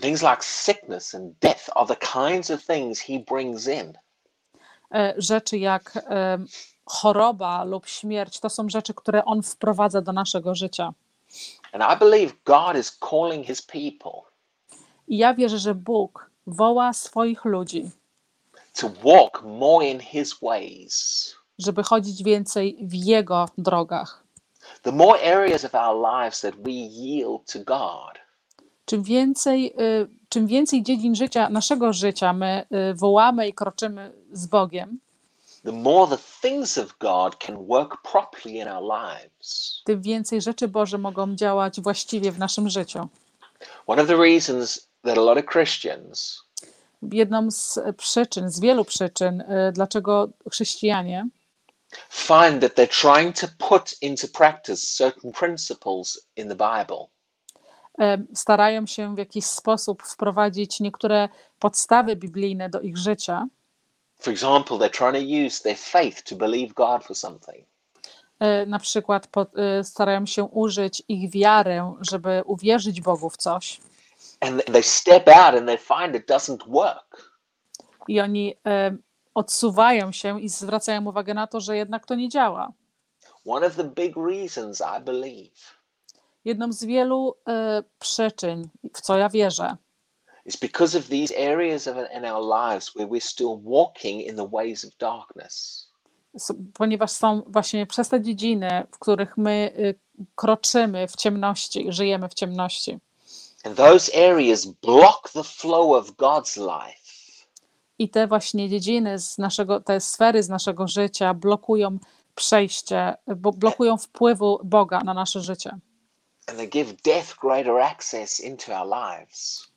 Things 0.00 0.22
like 0.22 0.42
sickness 0.44 1.14
and 1.14 1.32
death 1.40 1.70
are 1.74 1.86
the 1.86 1.96
kinds 1.96 2.50
of 2.50 2.64
things 2.64 3.00
he 3.00 3.18
brings 3.18 3.66
in. 3.68 3.92
E, 4.94 5.14
Rzeczy 5.16 5.58
jak 5.58 5.96
ym, 5.96 6.46
choroba 6.84 7.64
lub 7.64 7.86
śmierć 7.86 8.40
to 8.40 8.50
są 8.50 8.68
rzeczy, 8.68 8.94
które 8.94 9.24
on 9.24 9.42
wprowadza 9.42 10.00
do 10.00 10.12
naszego 10.12 10.54
życia. 10.54 10.92
And 11.72 11.82
I 11.94 11.98
believe 11.98 12.32
God 12.44 12.76
is 12.76 12.98
calling 13.10 13.46
his 13.46 13.62
people 13.62 14.20
I 15.08 15.16
ja 15.18 15.34
wierzę, 15.34 15.58
że 15.58 15.74
Bóg 15.74 16.30
woła 16.46 16.92
swoich 16.92 17.44
ludzi, 17.44 17.90
to 18.80 18.88
walk 19.04 19.42
more 19.42 19.86
in 19.86 20.00
his 20.00 20.34
ways. 20.42 21.34
żeby 21.58 21.82
chodzić 21.82 22.22
więcej 22.22 22.78
w 22.82 22.94
Jego 22.94 23.48
drogach. 23.58 24.24
The 24.82 24.92
more 24.92 25.20
areas 25.34 25.64
of 25.64 25.74
our 25.74 25.96
lives 26.22 26.40
that 26.40 26.54
we 26.56 26.70
yield 26.72 27.52
to 27.52 27.58
God, 27.58 28.18
Czym 28.84 29.02
więcej, 29.02 29.74
y, 29.80 30.08
czym 30.28 30.46
więcej 30.46 30.82
dziedzin 30.82 31.14
życia, 31.14 31.48
naszego 31.48 31.92
życia 31.92 32.32
my 32.32 32.66
y, 32.90 32.94
wołamy 32.94 33.48
i 33.48 33.54
kroczymy 33.54 34.12
z 34.32 34.46
Bogiem, 34.46 34.98
tym 39.84 40.02
więcej 40.02 40.42
rzeczy 40.42 40.68
Boże 40.68 40.98
mogą 40.98 41.34
działać 41.34 41.80
właściwie 41.80 42.32
w 42.32 42.38
naszym 42.38 42.68
życiu. 42.68 43.08
One 43.86 44.02
of 44.02 44.08
the 44.08 44.16
reasons 44.16 44.88
that 45.02 45.18
a 45.18 45.20
lot 45.20 45.38
of 45.38 45.44
Christians 45.52 46.44
Jedną 47.12 47.50
z 47.50 47.78
przyczyn, 47.96 48.50
z 48.50 48.60
wielu 48.60 48.84
przyczyn, 48.84 49.40
y, 49.40 49.72
dlaczego 49.72 50.28
chrześcijanie 50.50 51.28
find 52.10 52.60
that 52.60 52.74
they're 52.76 52.86
trying 52.86 53.32
to 53.32 53.48
put 53.58 53.94
into 54.00 54.28
practice 54.28 54.82
certain 54.82 55.32
principles 55.32 56.18
in 56.36 56.48
the 56.48 56.56
Bible. 56.56 57.10
Y, 58.00 58.26
starają 58.34 58.86
się 58.86 59.14
w 59.14 59.18
jakiś 59.18 59.44
sposób 59.46 60.02
wprowadzić 60.02 60.80
niektóre 60.80 61.28
podstawy 61.58 62.16
biblijne 62.16 62.68
do 62.70 62.80
ich 62.80 62.98
życia, 62.98 63.46
For 64.20 64.32
example, 64.32 64.76
they're 64.78 64.90
trying 64.98 65.14
to 65.14 65.46
use 65.46 65.62
their 65.62 65.76
faith 65.78 66.22
to 66.22 66.36
believe 66.36 66.74
God 66.74 67.04
for 67.04 67.16
something. 67.16 67.66
y, 68.42 68.66
na 68.66 68.78
przykład 68.78 69.28
y, 69.80 69.84
starają 69.84 70.26
się 70.26 70.44
użyć 70.44 71.02
ich 71.08 71.30
wiarę, 71.30 71.94
żeby 72.00 72.42
uwierzyć 72.46 73.00
Bogu 73.00 73.30
w 73.30 73.36
coś. 73.36 73.80
And 74.40 74.64
they 74.64 74.82
step 74.82 75.28
out 75.28 75.54
and 75.54 75.66
they 75.66 75.78
find 75.78 76.14
it 76.16 76.28
doesn't 76.30 76.58
work. 76.68 77.34
i 78.08 78.20
oni 78.20 78.54
e, 78.66 78.96
odsuwają 79.34 80.12
się 80.12 80.40
i 80.40 80.48
zwracają 80.48 81.06
uwagę 81.06 81.34
na 81.34 81.46
to, 81.46 81.60
że 81.60 81.76
jednak 81.76 82.06
to 82.06 82.14
nie 82.14 82.28
działa. 82.28 82.72
One 83.46 83.66
of 83.66 83.76
the 83.76 83.84
big 83.84 84.16
reasons 84.16 84.80
I 84.98 85.00
believe 85.04 85.50
Jedną 86.44 86.72
z 86.72 86.84
wielu 86.84 87.34
e, 87.48 87.82
przyczyn, 87.98 88.68
w 88.94 89.00
co 89.00 89.18
ja 89.18 89.28
wierzę, 89.28 89.76
is 90.46 90.56
because 90.56 90.98
of 90.98 91.08
these 91.08 91.32
areas 91.32 91.86
of 91.86 91.96
in 92.16 92.24
our 92.24 92.40
lives 92.40 92.94
where 92.94 93.06
we're 93.06 93.20
still 93.20 93.56
walking 93.56 94.20
in 94.20 94.36
the 94.36 94.48
ways 94.48 94.84
of 94.84 94.96
darkness. 94.98 95.88
ponieważ 96.74 97.10
są 97.10 97.42
właśnie 97.46 97.86
przez 97.86 98.08
te 98.08 98.20
dziedziny, 98.20 98.86
w 98.92 98.98
których 98.98 99.36
my 99.36 99.72
y, 99.78 99.94
kroczymy 100.34 101.08
w 101.08 101.16
ciemności, 101.16 101.86
żyjemy 101.88 102.28
w 102.28 102.34
ciemności. 102.34 102.98
And 103.64 103.76
those 103.76 104.30
areas 104.30 104.66
block 104.66 105.30
the 105.32 105.44
flow 105.44 105.92
of 105.92 106.10
God's 106.10 106.56
life. 106.56 107.04
I 107.98 108.08
te 108.08 108.26
właśnie 108.26 108.68
dziedziny 108.68 109.18
z 109.18 109.38
naszego, 109.38 109.80
te 109.80 110.00
sfery 110.00 110.42
z 110.42 110.48
naszego 110.48 110.88
życia 110.88 111.34
blokują 111.34 111.98
przejście, 112.34 113.14
blokują 113.56 113.96
wpływu 113.98 114.60
Boga 114.64 115.00
na 115.00 115.14
nasze 115.14 115.40
życie 115.40 115.78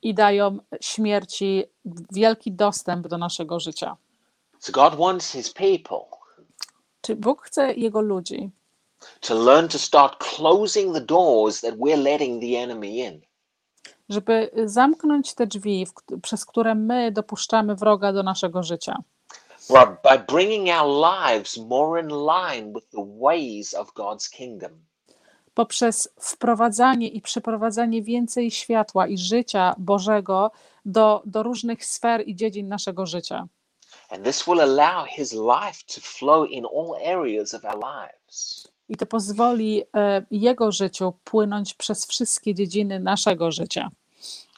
i 0.01 0.13
dają 0.13 0.57
śmierci 0.81 1.63
wielki 2.11 2.51
dostęp 2.51 3.07
do 3.07 3.17
naszego 3.17 3.59
życia. 3.59 3.97
So 4.59 4.71
God 4.71 4.95
wants 4.95 5.31
his 5.31 5.53
people 5.53 6.17
Czy 7.01 7.15
Bóg 7.15 7.41
chce 7.41 7.73
Jego 7.73 8.01
ludzi, 8.01 8.51
to 9.21 9.35
learn 9.35 9.67
to 9.67 9.79
start 9.79 10.17
closing 10.17 10.93
the 10.93 11.01
doors 11.01 11.61
that 11.61 11.75
we're 11.75 12.03
letting 12.03 12.41
the 12.41 12.59
enemy 12.59 12.87
in. 12.87 13.21
żeby 14.09 14.51
zamknąć 14.65 15.33
te 15.33 15.47
drzwi, 15.47 15.87
przez 16.21 16.45
które 16.45 16.75
my 16.75 17.11
dopuszczamy 17.11 17.75
wroga 17.75 18.13
do 18.13 18.23
naszego 18.23 18.63
życia, 18.63 19.03
by 20.03 20.19
bringing 20.27 20.69
our 20.69 20.87
lives 20.87 21.57
more 21.57 22.01
in 22.01 22.07
line 22.07 22.73
with 22.73 22.89
the 22.89 23.17
ways 23.19 23.73
of 23.73 23.93
God's 23.93 24.29
kingdom. 24.29 24.86
Poprzez 25.57 26.09
wprowadzanie 26.19 27.07
i 27.07 27.21
przyprowadzanie 27.21 28.01
więcej 28.01 28.51
światła 28.51 29.07
i 29.07 29.17
życia 29.17 29.75
Bożego 29.77 30.51
do, 30.85 31.21
do 31.25 31.43
różnych 31.43 31.85
sfer 31.85 32.27
i 32.27 32.35
dziedzin 32.35 32.67
naszego 32.67 33.05
życia. 33.05 33.47
I 38.89 38.97
to 38.97 39.05
pozwoli 39.05 39.83
e, 39.95 40.25
jego 40.31 40.71
życiu 40.71 41.13
płynąć 41.23 41.73
przez 41.73 42.07
wszystkie 42.07 42.55
dziedziny 42.55 42.99
naszego 42.99 43.51
życia, 43.51 43.89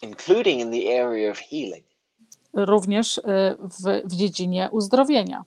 including 0.01 0.61
in 0.61 0.71
the 0.71 1.03
area 1.03 1.31
of 1.31 1.37
healing. 1.37 1.85
również 2.53 3.17
e, 3.17 3.21
w, 3.59 4.01
w 4.05 4.15
dziedzinie 4.15 4.69
uzdrowienia. 4.71 5.43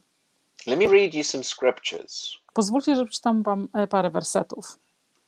Let 0.66 0.78
me 0.78 0.87
read 0.87 1.14
you 1.14 1.25
some 1.25 1.44
scriptures. 1.44 2.32
Pozwólcie, 2.52 2.97
że 2.97 3.04
przeczytam 3.04 3.42
Wam 3.42 3.68
e, 3.75 3.87
parę 3.87 4.11
wersetów. 4.11 4.78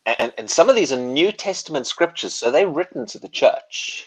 And, 0.05 0.33
and 0.37 0.51
some 0.51 0.71
of 0.71 0.77
these 0.77 0.93
are 0.93 1.01
New 1.03 1.33
Testament 1.33 1.87
scriptures, 1.87 2.35
so 2.35 2.51
they're 2.51 2.75
written 2.77 3.07
to 3.07 3.19
the 3.19 3.29
church. 3.29 4.07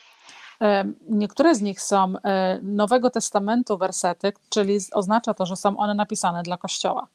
E, 0.62 0.84
Niektóre 1.10 1.56
z 1.56 1.62
nich 1.62 1.82
są 1.82 2.13
e, 2.24 2.60
Nowego 2.63 3.10
Testamentu 3.10 3.77
wersety, 3.77 4.34
czyli 4.50 4.80
oznacza 4.92 5.34
to, 5.34 5.46
że 5.46 5.56
są 5.56 5.77
one 5.77 5.94
napisane 5.96 6.44
dla 6.44 6.58
Kościoła. 6.58 7.08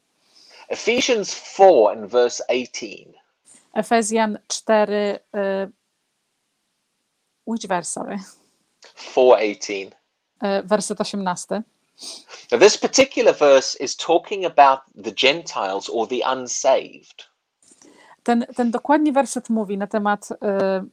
Ephesians 0.69 1.35
4 1.53 1.89
and 1.89 2.11
verse 2.11 2.43
18. 2.47 3.13
Efezjan 3.73 4.39
4, 4.47 5.19
e, 5.35 5.67
which 7.47 7.67
verse, 7.67 7.91
sorry? 7.91 8.19
418. 8.95 9.91
E, 10.41 10.63
Werset 10.63 11.01
18. 11.01 11.63
Now, 12.51 12.59
this 12.59 12.77
particular 12.77 13.33
verse 13.33 13.75
is 13.79 13.95
talking 13.95 14.45
about 14.45 14.79
the 14.95 15.11
Gentiles 15.11 15.89
or 15.89 16.07
the 16.07 16.21
unsaved. 16.25 17.32
Ten, 18.23 18.45
ten 18.55 18.71
dokładnie 18.71 19.13
werset 19.13 19.49
mówi 19.49 19.77
na 19.77 19.87
temat 19.87 20.29
e, 20.31 20.35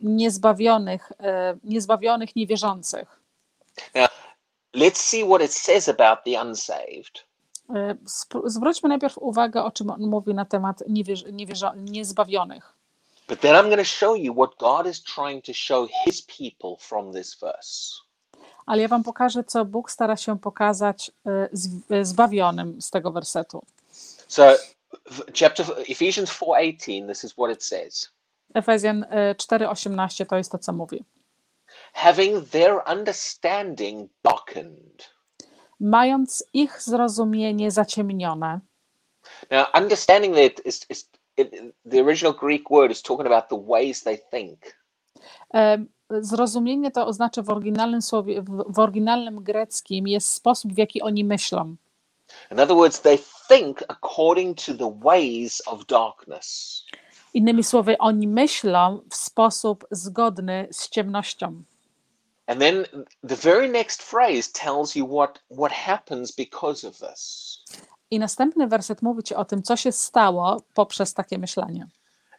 niezbawionych, 0.00 1.12
e, 1.20 1.56
niezbawionych 1.64 2.36
niewierzących. 2.36 3.20
Let's 4.74 4.96
see 4.96 5.24
what 5.24 5.42
it 5.42 5.52
says 5.52 5.88
about 5.88 6.18
the 6.24 6.42
unsaved. 6.42 7.24
E, 7.74 7.96
Zwróćmy 8.44 8.88
najpierw 8.88 9.18
uwagę, 9.18 9.64
o 9.64 9.70
czym 9.70 9.90
on 9.90 10.00
mówi 10.00 10.34
na 10.34 10.44
temat 10.44 10.82
niewierzo, 11.28 11.74
niezbawionych. 11.76 12.72
But 13.28 13.40
then 13.40 13.54
I'm 13.54 13.64
going 13.64 13.78
to 13.78 13.84
show 13.84 14.16
you 14.16 14.34
what 14.34 14.50
God 14.58 14.86
is 14.86 15.02
trying 15.02 15.44
to 15.44 15.52
show 15.54 15.88
his 16.04 16.22
people 16.22 16.76
from 16.78 17.12
this 17.12 17.38
verse. 17.40 17.94
Ale 18.66 18.82
ja 18.82 18.88
wam 18.88 19.02
pokażę, 19.02 19.44
co 19.44 19.64
Bóg 19.64 19.90
stara 19.90 20.16
się 20.16 20.38
pokazać 20.38 21.10
zbawionym 22.02 22.82
z 22.82 22.90
tego 22.90 23.12
wersetu. 23.12 23.62
So, 24.28 24.42
chapter 25.32 25.64
Ephesians 25.88 26.30
4:18, 26.30 27.06
this 27.06 27.24
is 27.24 27.38
what 27.38 27.52
it 27.52 27.64
says. 27.64 28.10
Efezjan 28.54 29.06
e, 29.10 29.34
4,18 29.34 30.26
to 30.26 30.36
jest 30.36 30.52
to, 30.52 30.58
co 30.58 30.72
mówi. 30.72 31.04
Having 31.92 32.48
their 32.48 32.82
understanding 32.86 34.10
darkened. 34.24 35.10
Mając 35.80 36.44
ich 36.52 36.82
zrozumienie 36.82 37.70
zaciemnione, 37.70 38.60
Now, 39.50 39.66
understanding 39.74 40.34
that 40.34 40.66
is, 40.66 40.86
is 40.88 41.08
it, 41.36 41.50
the 41.84 42.00
original 42.00 42.32
Greek 42.32 42.70
word 42.70 42.90
is 42.90 43.02
talking 43.02 43.26
about 43.26 43.48
the 43.48 43.56
ways 43.56 44.02
they 44.02 44.18
think. 44.30 44.76
E, 45.54 45.78
Zrozumienie 46.20 46.90
to 46.90 47.06
oznacza 47.06 47.42
w 47.42 47.50
oryginalnym 47.50 48.02
słowie, 48.02 48.42
w 48.68 48.78
oryginalnym 48.78 49.42
greckim 49.42 50.08
jest 50.08 50.28
sposób, 50.28 50.74
w 50.74 50.78
jaki 50.78 51.02
oni 51.02 51.24
myślą. 51.24 51.76
In 52.50 52.60
other 52.60 52.76
words, 52.76 53.00
they 53.00 53.18
think 53.50 53.82
according 53.88 54.54
to 54.54 54.74
the 54.74 54.90
ways 55.04 55.62
of 55.66 55.86
darkness. 55.86 56.82
Innymi 57.34 57.64
słowy, 57.64 57.98
oni 57.98 58.28
myślą 58.28 59.00
w 59.10 59.16
sposób 59.16 59.86
zgodny 59.90 60.68
z 60.72 60.88
ciemnością. 60.88 61.62
And 62.46 62.60
then 62.60 62.84
the 63.28 63.36
very 63.36 63.68
next 63.68 64.02
phrase 64.02 64.52
tells 64.52 64.96
you 64.96 65.06
what, 65.06 65.42
what 65.50 65.72
happens 65.72 66.32
because 66.32 66.88
of 66.88 66.98
this. 66.98 67.56
I 68.10 68.18
następny 68.18 68.66
werset 68.66 69.02
mówi 69.02 69.22
ci 69.22 69.34
o 69.34 69.44
tym, 69.44 69.62
co 69.62 69.76
się 69.76 69.92
stało 69.92 70.62
poprzez 70.74 71.14
takie 71.14 71.38
myślenie. 71.38 71.86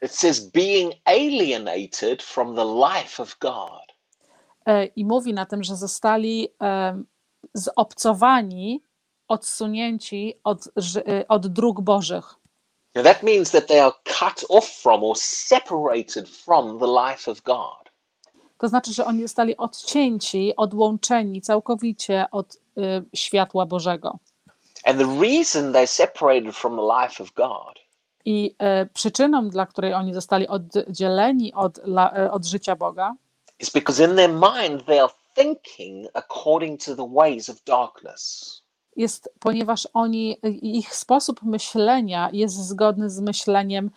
It 0.02 0.12
says, 0.12 0.40
being 0.40 0.94
alienated 1.06 2.24
from 2.24 2.56
the 2.56 2.66
life 2.66 3.24
of 3.24 3.38
God. 3.40 3.96
E, 4.66 4.86
I 4.86 5.06
mówi 5.06 5.34
na 5.34 5.46
tym, 5.46 5.64
że 5.64 5.76
zostali 5.76 6.50
em, 6.60 7.06
zobcowani, 7.54 8.84
odsunięci 9.32 10.34
od, 10.44 10.68
e, 11.08 11.28
od 11.28 11.48
dróg 11.48 11.82
Bożych. 11.82 12.36
Now, 12.96 13.06
that 13.06 13.24
means 13.24 13.52
that 13.52 13.68
they 13.68 13.82
are 13.82 13.94
cut 14.04 14.46
off 14.50 14.66
from 14.70 15.04
or 15.04 15.18
separated 15.18 16.30
from 16.30 16.80
the 16.80 16.88
life 16.88 17.32
of 17.32 17.42
God. 17.42 17.92
To 18.58 18.68
znaczy, 18.68 18.94
że 18.94 19.06
oni 19.06 19.22
zostali 19.22 19.58
odcięci, 19.58 20.56
odłączeni 20.56 21.42
całkowicie 21.42 22.26
od 22.32 22.56
y, 22.56 22.60
światła 23.14 23.66
Bożego. 23.66 24.20
And 24.86 25.00
the 25.00 25.20
reason 25.22 25.72
they're 25.74 25.88
separated 25.88 26.56
from 26.56 26.76
the 26.76 27.04
life 27.04 27.24
of 27.24 27.34
God 27.34 27.82
I 28.26 28.56
e, 28.60 28.86
przyczyną, 28.86 29.50
dla 29.50 29.66
której 29.66 29.94
oni 29.94 30.14
zostali 30.14 30.48
oddzieleni 30.48 31.54
od, 31.54 31.78
la, 31.78 32.14
e, 32.14 32.32
od 32.32 32.46
życia 32.46 32.76
Boga, 32.76 33.16
is 33.60 33.70
because 33.70 34.04
in 34.04 34.16
their 34.16 34.30
mind 34.30 34.86
they 34.86 35.00
are 35.00 35.14
thinking 35.36 36.08
according 36.14 36.80
to 36.86 36.96
the 36.96 37.08
ways 37.14 37.50
of 37.50 37.64
darkness. 37.64 38.61
Jest, 38.96 39.30
ponieważ 39.40 39.88
oni, 39.94 40.38
ich 40.62 40.96
sposób 40.96 41.44
myślenia 41.44 42.30
jest 42.34 42.56
zgodny 42.56 43.10
z 43.10 43.20
myśleniem 43.20 43.92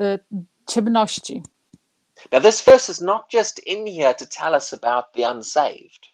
y, 0.00 0.18
ciemności. 0.66 1.42
Now, 2.32 2.42
this 2.42 2.62
verse 2.62 2.92
is 2.92 3.00
not 3.00 3.32
just 3.32 3.66
in 3.66 3.86
here 3.86 4.14
to 4.14 4.26
tell 4.26 4.54
us 4.54 4.74
about 4.74 5.12
the 5.12 5.30
unsaved. 5.30 6.10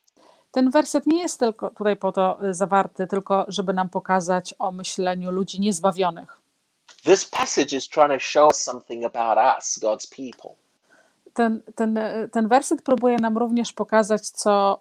Ten 0.51 0.71
werset 0.71 1.07
nie 1.07 1.23
jest 1.23 1.41
tylko 1.41 1.71
tutaj 1.71 1.97
po 1.97 2.13
to 2.13 2.39
y, 2.45 2.55
zawarty, 2.55 3.07
tylko 3.07 3.45
żeby 3.49 3.73
nam 3.73 3.89
pokazać 3.89 4.55
o 4.59 4.73
myśleniu 4.73 5.31
ludzi 5.31 5.61
niezbawionych. 5.61 6.41
This 7.05 7.25
passage 7.25 7.77
is 7.77 7.89
trying 7.89 8.13
to 8.13 8.21
show 8.21 8.49
us 8.49 8.63
something 8.63 9.05
about 9.05 9.39
us, 9.59 9.79
God's 9.79 10.07
people. 10.07 10.51
Ten, 11.35 11.63
ten, 11.75 11.97
y, 11.97 12.29
ten 12.33 12.49
werset 12.49 12.83
próbuje 12.83 13.17
nam 13.19 13.39
również 13.39 13.73
pokazać, 13.73 14.31
co 14.31 14.81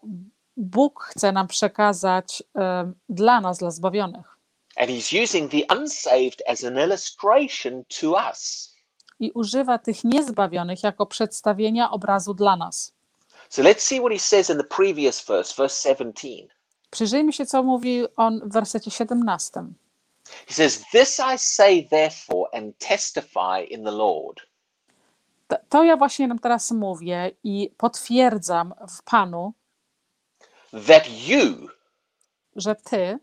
Bóg 0.58 1.04
chce 1.04 1.32
nam 1.32 1.48
przekazać 1.48 2.41
y, 2.41 2.60
dla 3.10 3.41
nas, 3.41 3.58
dla 3.58 3.72
zbawionych. 3.72 4.38
And 4.78 4.89
he's 4.89 5.24
using 5.24 5.52
the 5.52 5.76
unsaved 5.78 6.41
as 6.48 6.63
an 6.63 6.78
illustration 6.80 7.84
to 8.02 8.12
us. 8.32 8.72
I 9.20 9.32
używa 9.32 9.78
tych 9.78 10.04
niezbawionych 10.04 10.84
jako 10.84 11.06
przedstawienia 11.06 11.91
obrazu 11.91 12.34
dla 12.34 12.56
nas. 12.56 12.94
So 13.50 13.62
let's 13.62 13.80
see 13.80 14.00
what 14.00 14.12
he 14.12 14.20
says 14.20 14.50
in 14.50 14.58
the 14.58 14.63
previous 14.63 15.26
verse, 15.26 15.54
verse 15.58 15.89
17. 15.89 16.30
Przyjrzyjmy 16.91 17.34
się, 17.34 17.46
co 17.46 17.63
mówi 17.63 18.04
on 18.15 18.39
w 18.50 18.54
wersecie 18.54 18.91
17. 18.91 19.52
He 20.48 20.54
says, 20.54 20.84
This 20.91 21.20
I 21.36 21.38
say 21.38 21.84
therefore 21.89 22.50
and 22.54 22.78
testify 22.78 23.63
in 23.70 23.84
the 23.84 23.91
Lord, 23.91 24.41
To- 25.48 25.58
To 25.70 25.84
ja 25.84 25.98
właśnie 25.98 26.28
nam 26.28 26.39
teraz 26.39 26.72
mówię 26.72 27.32
i 27.44 27.72
potwierdzam 27.78 28.74
w 28.89 29.04
Panu, 29.04 29.54
that 30.88 31.28
you, 31.28 31.70
że 32.56 32.76
Ty, 32.76 33.20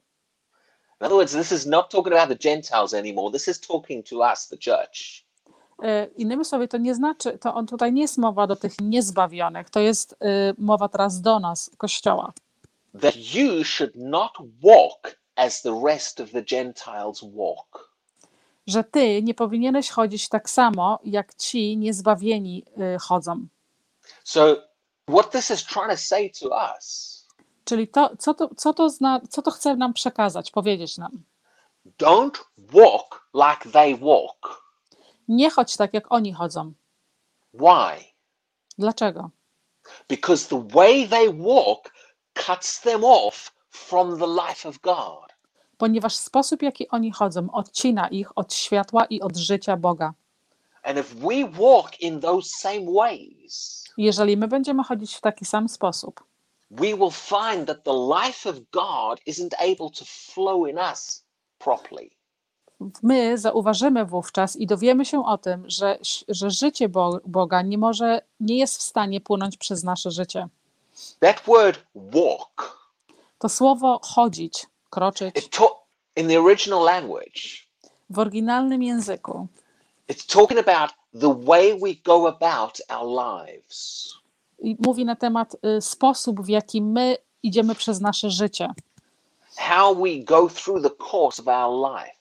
in 1.00 1.06
other 1.06 1.16
words, 1.16 1.32
this 1.32 1.52
is 1.52 1.66
not 1.66 1.90
talking 1.90 2.12
about 2.12 2.28
the 2.28 2.48
Gentiles 2.48 2.94
anymore, 2.94 3.32
this 3.32 3.48
is 3.48 3.60
talking 3.60 4.06
to 4.06 4.16
us, 4.32 4.48
the 4.48 4.56
church. 4.58 5.24
e, 5.82 6.08
innymi 6.16 6.44
słowy, 6.44 6.68
to 6.68 6.78
nie 6.78 6.94
znaczy, 6.94 7.38
to 7.38 7.54
on 7.54 7.66
tutaj 7.66 7.92
nie 7.92 8.02
jest 8.02 8.18
mowa 8.18 8.46
do 8.46 8.56
tych 8.56 8.80
niezbawionych, 8.80 9.70
to 9.70 9.80
jest 9.80 10.12
e, 10.20 10.54
mowa 10.58 10.88
teraz 10.88 11.20
do 11.20 11.40
nas, 11.40 11.70
Kościoła, 11.78 12.32
that 13.00 13.16
you 13.34 13.64
should 13.64 13.96
not 13.96 14.32
walk 14.62 15.16
as 15.36 15.62
the 15.62 15.80
rest 15.86 16.20
of 16.20 16.30
the 16.30 16.42
Gentiles 16.42 17.20
walk. 17.22 17.92
że 18.66 18.84
Ty 18.84 19.22
nie 19.22 19.34
powinieneś 19.34 19.90
chodzić 19.90 20.28
tak 20.28 20.50
samo, 20.50 20.98
jak 21.04 21.34
ci 21.34 21.76
niezbawieni 21.76 22.64
e, 22.78 22.98
chodzą. 22.98 23.46
So, 24.24 24.56
what 25.08 25.30
this 25.30 25.50
is 25.50 25.64
trying 25.64 25.90
to 25.90 25.96
say 25.96 26.30
to 26.40 26.48
us 26.48 27.11
Czyli 27.64 27.88
to, 27.88 28.16
co, 28.18 28.34
to, 28.34 28.50
co, 28.56 28.74
to 28.74 28.90
zna, 28.90 29.20
co 29.30 29.42
to 29.42 29.50
chce 29.50 29.76
nam 29.76 29.92
przekazać, 29.92 30.50
powiedzieć 30.50 30.98
nam? 30.98 31.22
don't 31.98 32.38
walk 32.58 33.28
like 33.34 33.72
they 33.72 33.96
walk. 33.96 34.62
Nie 35.28 35.50
chodź 35.50 35.76
tak, 35.76 35.94
jak 35.94 36.12
oni 36.12 36.32
chodzą. 36.32 36.72
Why? 37.54 38.04
Dlaczego? 38.78 39.30
Because 40.08 40.48
the 40.48 40.68
way 40.68 41.08
they 41.08 41.32
walk 41.32 41.92
cuts 42.34 42.80
them 42.80 43.04
off 43.04 43.54
from 43.70 44.18
the 44.18 44.26
life 44.26 44.68
of 44.68 44.78
God. 44.78 45.32
Ponieważ 45.76 46.16
sposób, 46.16 46.62
jaki 46.62 46.88
oni 46.88 47.12
chodzą, 47.12 47.50
odcina 47.52 48.08
ich 48.08 48.38
od 48.38 48.54
światła 48.54 49.04
i 49.04 49.20
od 49.20 49.36
życia 49.36 49.76
Boga. 49.76 50.14
And 50.82 50.98
if 50.98 51.14
we 51.14 51.48
walk 51.48 52.00
in 52.00 52.20
those 52.20 52.48
same 52.48 52.92
ways, 52.92 53.84
Jeżeli 53.96 54.36
my 54.36 54.48
będziemy 54.48 54.84
chodzić 54.84 55.14
w 55.14 55.20
taki 55.20 55.44
sam 55.44 55.68
sposób, 55.68 56.24
we 56.80 56.94
will 56.94 57.10
find 57.10 57.66
that 57.66 57.84
the 57.84 57.92
life 57.92 58.48
of 58.50 58.56
God 58.70 59.20
isn't 59.26 59.54
able 59.58 59.90
to 59.90 60.04
flow 60.04 60.66
in 60.66 60.78
us 60.78 61.24
properly. 61.58 62.10
my 63.02 63.38
zauważymy 63.38 64.04
wówczas 64.04 64.56
i 64.56 64.66
dowiemy 64.66 65.04
się 65.04 65.26
o 65.26 65.38
tym, 65.38 65.64
że, 65.70 65.98
że 66.28 66.50
życie 66.50 66.88
Bo- 66.88 67.20
Boga 67.26 67.62
nie 67.62 67.78
może, 67.78 68.22
nie 68.40 68.58
jest 68.58 68.78
w 68.78 68.82
stanie 68.82 69.20
płynąć 69.20 69.56
przez 69.56 69.84
nasze 69.84 70.10
życie. 70.10 70.48
That 71.20 71.42
word 71.46 71.80
walk 71.94 72.78
To 73.38 73.48
słowo 73.48 74.00
chodzić 74.04 74.66
kroczyć. 74.90 75.36
It 75.36 75.58
in 76.16 76.28
the 76.28 76.40
original 76.40 76.84
language, 76.84 77.40
W 78.10 78.18
oryginalnym 78.18 78.82
języku 78.82 79.46
it's 80.08 80.26
talking 80.26 80.60
about 80.68 80.90
the 81.20 81.34
way 81.44 81.78
we 81.80 81.94
go 82.04 82.28
about 82.28 82.80
our 82.88 83.06
lives. 83.08 84.08
Mówi 84.86 85.04
na 85.04 85.16
temat 85.16 85.56
y, 85.78 85.80
sposób, 85.80 86.40
w 86.40 86.48
jaki 86.48 86.82
my 86.82 87.16
idziemy 87.42 87.74
przez 87.74 88.00
nasze 88.00 88.30
życie. 88.30 88.70
How 89.56 89.96
we 89.96 90.18
go 90.24 90.48
through 90.48 90.82
the 90.82 90.90
course 91.10 91.42
of 91.42 91.48
our 91.48 91.92
life. 91.92 92.12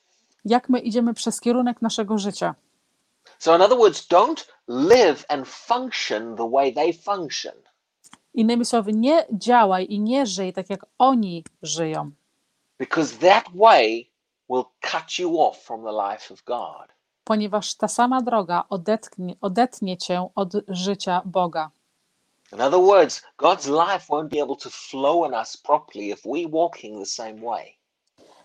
Jak 0.46 0.70
my 0.70 0.80
idziemy 0.80 1.14
przez 1.14 1.42
kierunek 1.42 1.82
naszego 1.82 2.18
życia. 2.18 2.56
So, 3.40 3.56
in 3.56 3.62
other 3.62 3.78
words, 3.78 4.08
don't 4.08 4.46
live 4.68 5.26
and 5.30 5.48
function 5.48 6.36
the 6.36 6.50
way 6.52 6.74
they 6.74 6.94
function. 6.94 7.54
Innymi 8.34 8.66
słowy, 8.66 8.94
nie 8.94 9.26
działaj 9.32 9.86
i 9.90 10.00
nie 10.00 10.26
żyj 10.26 10.54
tak, 10.54 10.70
jak 10.70 10.86
oni 10.98 11.44
żyją, 11.62 12.12
because 12.80 13.18
that 13.18 13.44
way 13.56 14.10
will 14.50 14.64
cut 14.92 15.20
you 15.20 15.42
off 15.42 15.58
from 15.58 15.84
the 15.84 15.92
life 15.92 16.34
of 16.34 16.44
God. 16.44 16.88
ponieważ 17.24 17.76
ta 17.76 17.88
sama 17.88 18.22
droga 18.22 18.64
odetnie, 18.70 19.36
odetnie 19.42 19.98
cię 19.98 20.30
od 20.36 20.54
życia 20.68 21.22
Boga. 21.26 21.72
In 22.54 22.62
other 22.62 22.80
words, 22.80 23.22
God's 23.38 23.68
life 23.68 24.06
won't 24.10 24.28
be 24.30 24.40
able 24.44 24.56
to 24.56 24.70
flow 24.70 25.28
in 25.28 25.34
us 25.34 25.58
properly 25.58 26.12
if 26.12 26.22
we 26.26 26.48
walking 26.48 27.00
the 27.00 27.06
same 27.06 27.42
way. 27.42 27.78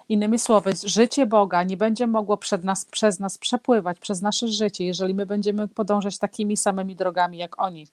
Innymi 0.08 0.38
słowy, 0.38 0.72
życie 0.84 1.26
Boga 1.26 1.62
nie 1.62 1.76
będzie 1.76 2.06
mogło 2.06 2.36
przed 2.36 2.64
nas, 2.64 2.84
przez 2.84 3.20
nas 3.20 3.38
przepływać, 3.38 3.98
przez 3.98 4.22
nasze 4.22 4.48
życie, 4.48 4.84
jeżeli 4.84 5.14
my 5.14 5.26
będziemy 5.26 5.68
podążać 5.68 6.18
takimi 6.18 6.56
samymi 6.56 6.96
drogami 6.96 7.38
jak 7.38 7.60
oni. 7.60 7.88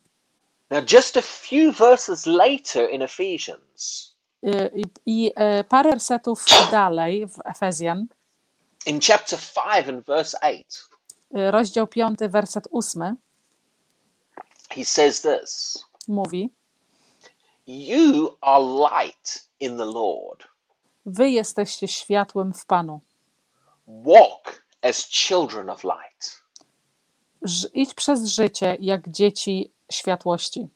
Now, 0.69 0.91
just 0.93 1.17
a 1.17 1.21
few 1.21 1.77
verses 1.77 2.25
later 2.25 2.89
in 2.89 3.01
Ephesians, 3.01 4.13
Y, 4.43 4.71
I, 4.75 4.85
i 5.05 5.31
e, 5.35 5.63
parę 5.63 5.89
wersetów 5.89 6.45
dalej 6.71 7.27
w 7.27 7.39
Efezjan, 7.45 8.07
in 8.85 8.99
chapter 8.99 9.39
5 9.39 9.89
and 9.89 10.05
verse 10.05 10.39
8, 10.41 10.63
y, 11.37 11.51
rozdział 11.51 11.87
5, 11.87 12.19
werset 12.29 12.67
8 12.71 13.15
he 14.69 14.85
says 14.85 15.21
this 15.21 15.83
mówi: 16.07 16.53
You 17.67 18.37
are 18.41 18.63
light 18.63 19.49
in 19.59 19.77
the 19.77 19.85
Lord. 19.85 20.43
Wy 21.05 21.29
jesteście 21.29 21.87
światłem 21.87 22.53
w 22.53 22.65
Panu. 22.65 23.01
Walk 23.87 24.63
as 24.81 25.09
children 25.09 25.69
of 25.69 25.83
light. 25.83 26.43
Idź 27.73 27.93
przez 27.93 28.25
życie 28.25 28.77
jak 28.79 29.09
dzieci 29.09 29.71
światłości. 29.91 30.67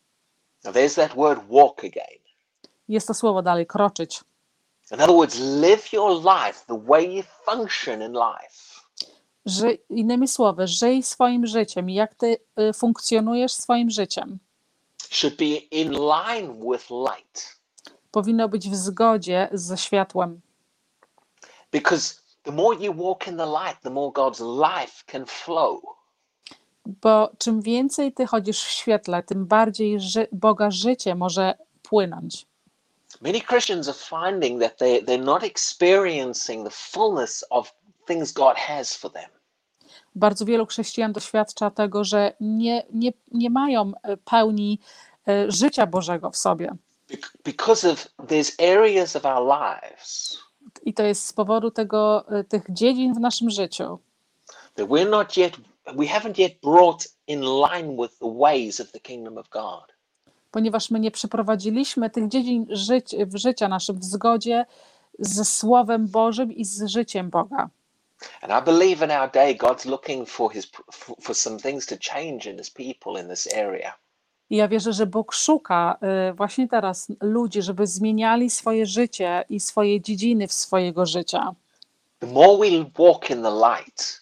Now, 0.64 0.74
there's 0.74 0.96
that 0.96 1.16
word 1.16 1.42
walk 1.50 1.80
again. 1.80 2.20
Jest 2.88 3.08
to 3.08 3.14
słowo 3.14 3.42
dalej, 3.42 3.68
kroczyć. 3.68 4.24
In 4.92 5.02
other 5.02 5.16
words, 5.16 5.40
live 5.40 5.94
your 5.94 6.12
life 6.24 6.66
the 6.68 6.86
way 6.88 7.16
you 7.16 7.24
function 7.46 8.02
in 8.02 8.14
life. 8.14 8.82
Ży, 9.46 9.78
innymi 9.90 10.28
słowy, 10.28 10.68
żyj 10.68 11.04
swoim 11.04 11.48
życiem. 11.48 11.90
Jak 11.90 12.16
ty 12.16 12.38
y, 12.60 12.74
funkcjonujesz 12.74 13.54
swoim 13.54 13.90
życiem, 13.90 14.40
should 15.16 15.38
be 15.38 15.56
in 15.72 15.92
line 15.92 16.54
with 16.72 16.90
light 16.90 17.58
powinno 18.12 18.50
być 18.50 18.70
w 18.70 18.76
zgodzie 18.76 19.50
ze 19.54 19.78
światłem. 19.78 20.42
because 21.72 22.16
the 22.44 22.52
more 22.52 22.78
you 22.80 22.94
walk 22.94 23.28
in 23.28 23.38
the 23.38 23.46
light 23.46 23.82
the 23.84 23.90
more 23.90 24.12
god's 24.12 24.40
life 24.42 25.04
can 25.06 25.26
flow 25.26 25.82
Bo 26.86 27.30
czym 27.38 27.62
więcej 27.62 28.14
ty 28.14 28.28
chodzisz 28.28 28.64
w 28.64 28.70
świetle, 28.70 29.24
tym 29.24 29.46
bardziej 29.46 30.00
ży, 30.00 30.28
Boga 30.32 30.72
życie 30.72 31.16
może 31.16 31.54
płynąć. 31.84 32.46
many 33.22 33.42
christians 33.42 33.88
are 33.90 33.98
finding 33.98 34.62
that 34.62 34.78
they, 34.78 35.04
they're 35.04 35.24
not 35.26 35.44
experiencing 35.44 36.68
the 36.68 36.72
fullness 36.76 37.46
of 37.50 37.74
things 38.08 38.32
god 38.34 38.58
has 38.58 38.98
for 38.98 39.12
them 39.12 39.30
Bardzo 40.18 40.46
wielu 40.46 40.66
chrześcijan 40.66 41.14
doświadcza 41.14 41.72
tego, 41.72 42.04
że 42.04 42.34
nie, 42.40 42.84
nie, 42.94 43.14
nie 43.32 43.50
mają 43.50 43.92
e, 44.04 44.18
pełni 44.18 44.80
e, 45.28 45.52
życia 45.52 45.88
Bożego 45.88 46.32
w 46.32 46.38
sobie. 46.38 46.72
Bec- 47.10 47.32
because 47.46 47.92
of 47.92 48.08
there's 48.18 48.76
areas 48.78 49.16
of 49.16 49.26
our 49.26 49.48
lives 49.48 50.38
I 50.84 50.94
to 50.94 51.04
jest 51.04 51.26
z 51.26 51.34
powodu 51.34 51.72
tego, 51.72 52.26
e, 52.30 52.44
tych 52.44 52.64
dziedzin 52.70 53.14
w 53.14 53.20
naszym 53.20 53.50
życiu, 53.50 54.00
that 54.76 54.88
we're 54.88 55.10
not 55.10 55.38
yet 55.38 55.58
we 55.86 56.06
haven't 56.06 56.40
yet 56.40 56.54
brought 56.64 57.08
in 57.28 57.42
line 57.42 57.98
with 58.02 58.20
the 58.20 58.38
ways 58.40 58.80
of 58.80 58.92
the 58.92 59.00
kingdom 59.00 59.38
of 59.38 59.50
god 59.50 59.98
ponieważ 60.52 60.92
my 60.92 61.00
nie 61.00 61.12
przeprowadziliśmy 61.12 62.10
tych 62.10 62.28
dziedzin 62.28 62.66
żyć, 62.70 63.16
w 63.26 63.38
życia 63.38 63.68
naszym 63.68 64.00
w 64.00 64.04
zgodzie 64.04 64.66
ze 65.20 65.46
Słowem 65.46 66.08
Bożym 66.08 66.52
i 66.52 66.66
z 66.66 66.86
życiem 66.86 67.30
Boga. 67.30 67.70
And 68.42 68.52
i 68.52 68.62
believe 68.66 69.06
in 69.06 69.12
our 69.12 69.32
day 69.32 69.56
god's 69.56 69.86
looking 69.86 70.28
for 70.28 70.54
his 70.54 70.72
for, 71.22 71.36
some 71.36 71.60
things 71.60 71.86
to 71.86 71.96
change 71.98 72.50
in 72.52 72.58
his 72.58 72.70
people 72.72 73.22
in 73.22 73.30
this 73.30 73.48
area 73.58 73.94
I 74.50 74.56
ja 74.56 74.68
wierzę, 74.68 74.94
że 74.94 75.06
Bóg 75.06 75.34
szuka 75.34 75.98
y, 76.30 76.34
właśnie 76.34 76.68
teraz 76.68 77.08
ludzi, 77.22 77.62
żeby 77.62 77.88
zmieniali 77.88 78.50
swoje 78.50 78.86
życie 78.86 79.44
i 79.50 79.60
swoje 79.60 80.02
dziedziny 80.02 80.48
w 80.48 80.54
swojego 80.54 81.06
życia. 81.06 81.56
the 82.20 82.28
more 82.28 82.58
we 82.58 82.86
walk 83.06 83.30
in 83.30 83.44
the 83.44 83.52
light 83.52 84.22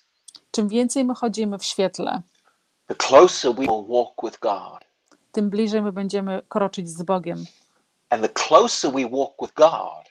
Czym 0.51 0.67
więcej 0.69 1.05
my 1.05 1.15
chodzimy 1.15 1.57
w 1.57 1.63
świetle, 1.63 2.21
the 2.87 2.95
closer 2.95 3.53
we 3.55 3.61
will 3.61 3.85
walk 3.89 4.13
with 4.23 4.39
God. 4.39 4.79
tym 5.31 5.49
bliżej 5.49 5.81
my 5.81 5.91
będziemy 5.91 6.41
kroczyć 6.49 6.89
z 6.89 7.03
Bogiem. 7.03 7.45
And 8.09 8.21
the 8.23 8.29
closer 8.29 8.91
we 8.91 9.09
walk 9.09 9.33
with 9.41 9.53
God, 9.53 10.05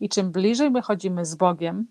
I 0.00 0.08
czym 0.08 0.32
bliżej 0.32 0.70
my 0.70 0.82
chodzimy 0.82 1.24
z 1.24 1.34
Bogiem, 1.34 1.86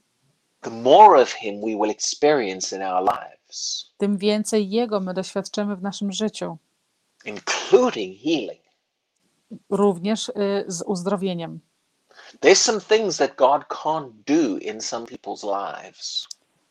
the 0.69 0.75
more 0.75 1.21
of 1.21 1.32
Him 1.32 1.62
we 1.62 1.75
will 1.75 1.91
experience 1.91 2.75
in 2.75 2.82
our 2.82 3.01
lives, 3.01 3.86
tym 3.97 4.17
więcej 4.17 4.69
Jego 4.69 4.99
my 4.99 5.13
doświadczymy 5.13 5.75
w 5.75 5.82
naszym 5.82 6.12
życiu, 6.12 6.58
including 7.25 8.17
healing. 8.23 8.62
również 9.69 10.30
y, 10.30 10.34
z 10.67 10.82
uzdrowieniem. 10.82 11.60
There's 12.39 12.62
some 12.62 12.82
things 12.82 13.17
that 13.17 13.36
God 13.36 13.63
can't 13.67 14.10
do 14.25 14.58
in 14.58 14.82
some 14.82 15.06
people's 15.06 15.43
lives 15.43 16.27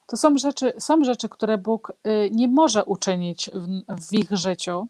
To 0.06 0.16
są 0.16 0.38
rzeczy, 0.38 0.72
są 0.78 1.04
rzeczy, 1.04 1.28
które 1.28 1.58
Bóg 1.58 1.92
y, 2.06 2.30
nie 2.32 2.48
może 2.48 2.84
uczynić 2.84 3.50
w, 3.54 4.06
w 4.08 4.12
ich 4.12 4.30
życiu, 4.32 4.88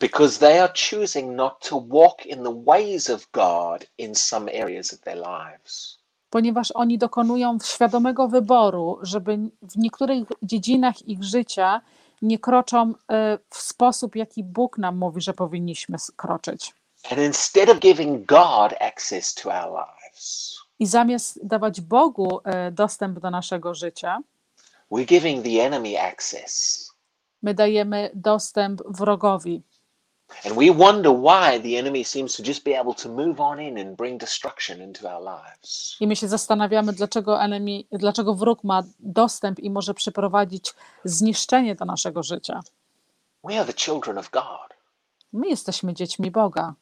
because 0.00 0.38
they 0.38 0.62
are 0.62 0.72
choosing 0.90 1.36
not 1.36 1.60
to 1.60 1.80
walk 1.80 2.26
in 2.26 2.42
the 2.42 2.62
ways 2.66 3.10
of 3.10 3.30
God 3.32 3.86
in 3.98 4.14
some 4.14 4.48
areas 4.48 4.92
of 4.92 5.00
their 5.00 5.16
lives. 5.16 6.01
Ponieważ 6.32 6.70
oni 6.70 6.98
dokonują 6.98 7.58
świadomego 7.64 8.28
wyboru, 8.28 8.98
żeby 9.02 9.38
w 9.62 9.76
niektórych 9.76 10.28
dziedzinach 10.42 11.08
ich 11.08 11.24
życia 11.24 11.80
nie 12.22 12.38
kroczą 12.38 12.90
y, 12.90 12.94
w 13.50 13.56
sposób, 13.56 14.16
jaki 14.16 14.44
Bóg 14.44 14.78
nam 14.78 14.96
mówi, 14.98 15.20
że 15.20 15.34
powinniśmy 15.34 15.98
kroczyć. 16.16 16.74
I 20.78 20.86
zamiast 20.86 21.46
dawać 21.46 21.80
Bogu 21.80 22.40
y, 22.68 22.72
dostęp 22.72 23.18
do 23.20 23.30
naszego 23.30 23.74
życia, 23.74 24.20
we're 24.90 25.06
giving 25.06 25.44
the 25.44 25.66
enemy 25.66 26.02
access. 26.02 26.88
my 27.42 27.54
dajemy 27.54 28.10
dostęp 28.14 28.82
wrogowi. 28.88 29.62
And 30.44 30.56
we 30.56 30.70
wonder 30.70 31.12
why 31.12 31.60
the 31.60 31.76
enemy 31.78 32.04
seems 32.04 32.36
to 32.36 32.42
just 32.42 32.64
be 32.64 32.80
able 32.80 32.94
to 32.94 33.08
move 33.08 33.40
on 33.40 33.60
in 33.60 33.78
and 33.78 33.96
bring 33.96 34.18
destruction 34.18 34.80
into 34.80 35.08
our 35.08 35.22
lives. 35.22 35.96
I 36.00 36.06
my 36.06 36.16
się 36.16 36.28
zastanawiamy, 36.28 36.92
dlaczego, 36.92 37.42
enemy, 37.42 37.84
dlaczego 37.92 38.34
wróg 38.34 38.64
ma 38.64 38.82
dostęp 39.00 39.60
i 39.60 39.70
może 39.70 39.94
przyprowadzić 39.94 40.74
zniszczenie 41.04 41.74
do 41.74 41.84
naszego 41.84 42.22
życia. 42.22 42.60
We 43.44 43.60
are 43.60 43.72
the 43.72 43.72
children 43.72 44.18
of 44.18 44.30
God. 44.30 44.76
My 45.32 45.48
jesteśmy 45.48 45.94
dziećmi 45.94 46.30
Boga. 46.30 46.74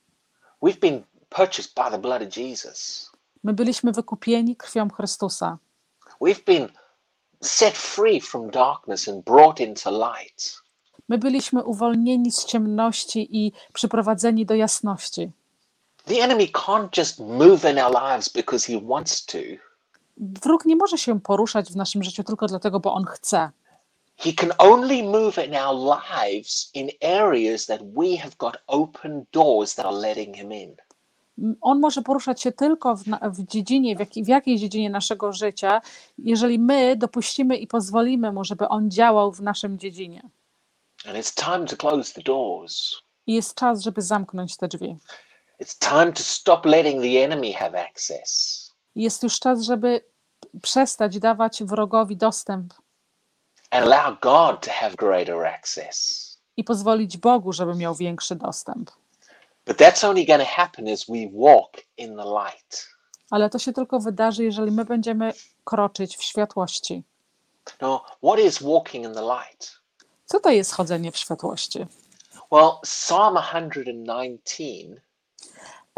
We've 0.62 0.78
been 0.80 1.02
purchased 1.28 1.74
by 1.74 1.90
the 1.90 1.98
blood 1.98 2.22
of 2.22 2.36
Jesus. 2.36 3.10
My 3.44 3.52
byliśmy 3.52 3.92
wykupieni 3.92 4.56
krwią 4.56 4.90
Chrystusa. 4.90 5.58
We've 6.20 6.44
been 6.44 6.68
set 7.42 7.76
free 7.76 8.20
from 8.20 8.50
darkness 8.50 9.08
and 9.08 9.24
brought 9.24 9.60
into 9.60 9.90
light. 9.90 10.59
My 11.10 11.18
byliśmy 11.18 11.64
uwolnieni 11.64 12.32
z 12.32 12.44
ciemności 12.44 13.36
i 13.36 13.52
przyprowadzeni 13.72 14.46
do 14.46 14.54
jasności. 14.54 15.30
The 16.04 16.14
enemy 16.14 16.46
can't 16.46 16.98
just 16.98 17.18
move 17.18 17.64
in 17.72 17.78
our 17.78 17.92
lives 17.92 18.28
because 18.28 18.72
he 18.72 18.80
wants 18.80 19.26
to. 19.26 19.38
Wróg 20.16 20.64
nie 20.64 20.76
może 20.76 20.98
się 20.98 21.20
poruszać 21.20 21.72
w 21.72 21.76
naszym 21.76 22.02
życiu 22.02 22.24
tylko 22.24 22.46
dlatego, 22.46 22.80
bo 22.80 22.94
on 22.94 23.04
chce. 23.04 23.50
He 24.16 24.32
can 24.32 24.52
only 24.58 25.02
move 25.02 25.38
in 25.46 25.56
our 25.56 25.98
lives 25.98 26.70
in 26.74 26.88
areas 27.18 27.66
that 27.66 27.80
we 27.82 28.16
have 28.16 28.36
got 28.38 28.56
open 28.66 29.24
doors 29.32 29.74
that 29.74 29.86
are 29.86 29.96
letting 29.96 30.36
him 30.36 30.52
in. 30.52 30.76
On 31.60 31.80
może 31.80 32.02
poruszać 32.02 32.42
się 32.42 32.52
tylko 32.52 32.96
w, 32.96 33.04
w 33.22 33.46
dziedzinie, 33.46 33.96
w, 33.96 34.00
jakiej, 34.00 34.24
w 34.24 34.28
jakiejś 34.28 34.60
dziedzinie 34.60 34.90
naszego 34.90 35.32
życia, 35.32 35.82
jeżeli 36.18 36.58
my 36.58 36.96
dopuścimy 36.96 37.56
i 37.56 37.66
pozwolimy 37.66 38.32
mu, 38.32 38.44
żeby 38.44 38.68
on 38.68 38.90
działał 38.90 39.32
w 39.32 39.40
naszym 39.40 39.78
dziedzinie. 39.78 40.22
And 41.06 41.16
it's 41.16 41.34
time 41.34 41.66
to 41.66 41.76
close 41.76 42.12
the 42.14 42.22
doors. 42.22 43.02
I 43.26 43.34
jest 43.34 43.54
czas, 43.54 43.82
żeby 43.82 44.02
zamknąć 44.02 44.56
te 44.56 44.68
drzwi. 44.68 44.96
It's 45.62 45.78
time 45.78 46.12
to 46.12 46.22
stop 46.22 46.66
letting 46.66 47.02
the 47.02 47.24
enemy 47.24 47.52
have 47.52 47.84
access. 47.84 48.60
Jest 48.94 49.22
już 49.22 49.38
czas, 49.40 49.62
żeby 49.62 50.04
przestać 50.62 51.18
dawać 51.18 51.62
wrogowi 51.64 52.16
dostęp 52.16 52.74
and 53.70 53.86
allow 53.86 54.20
God 54.20 54.60
to 54.62 54.70
have 54.70 54.96
greater 54.96 55.46
access. 55.46 56.30
i 56.56 56.64
pozwolić 56.64 57.16
Bogu, 57.16 57.52
żeby 57.52 57.74
miał 57.74 57.94
większy 57.94 58.34
dostęp. 58.36 58.90
But 59.66 59.76
that's 59.76 60.06
only 60.08 60.26
going 60.26 60.40
to 60.40 60.46
happen 60.46 60.88
as 60.88 61.04
we 61.04 61.28
walk 61.32 61.76
in 61.96 62.16
the 62.16 62.24
light. 62.24 62.88
Ale 63.30 63.50
to 63.50 63.58
się 63.58 63.72
tylko 63.72 64.00
wydarzy, 64.00 64.44
jeżeli 64.44 64.70
my 64.70 64.84
będziemy 64.84 65.32
kroczyć 65.64 66.16
w 66.16 66.22
światłości. 66.22 67.02
Now, 67.80 68.02
what 68.22 68.38
is 68.38 68.62
walking 68.62 69.04
in 69.04 69.14
the 69.14 69.22
light? 69.22 69.79
Co 70.30 70.40
to 70.40 70.50
jest 70.50 70.72
chodzenie 70.72 71.12
w 71.12 71.16
światłości? 71.16 71.86
Well, 72.52 72.72
Psalm 72.82 73.38
119 73.38 74.64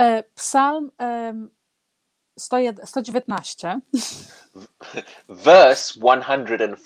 E, 0.01 0.23
Psalm 0.35 0.91
101 2.39 2.87
119, 2.87 3.81
verse 5.29 5.93
105 5.93 6.79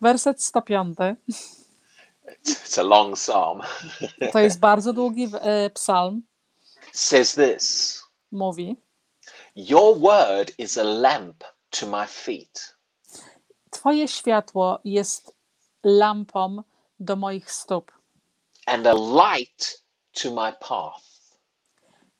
werset 0.00 0.42
105, 0.42 0.98
it's 2.44 2.78
a 2.78 2.82
long 2.82 3.16
psalm. 3.16 3.60
To 4.32 4.38
jest 4.38 4.58
bardzo 4.58 4.92
długi 4.92 5.30
e, 5.40 5.70
psalm, 5.70 6.22
says 6.92 7.34
this. 7.34 8.02
Mówi. 8.32 8.76
Your 9.56 9.98
word 10.00 10.52
is 10.58 10.78
a 10.78 10.84
lamp 10.84 11.44
to 11.70 11.86
my 11.86 12.06
feet. 12.06 12.74
Twoje 13.70 14.08
światło 14.08 14.80
jest 14.84 15.33
lampą 15.84 16.62
do 17.00 17.16
moich 17.16 17.52
stóp 17.52 17.92
and 18.66 18.86
a 18.86 18.94
light 18.94 19.82
to 20.12 20.30
my 20.30 20.52
path 20.52 21.04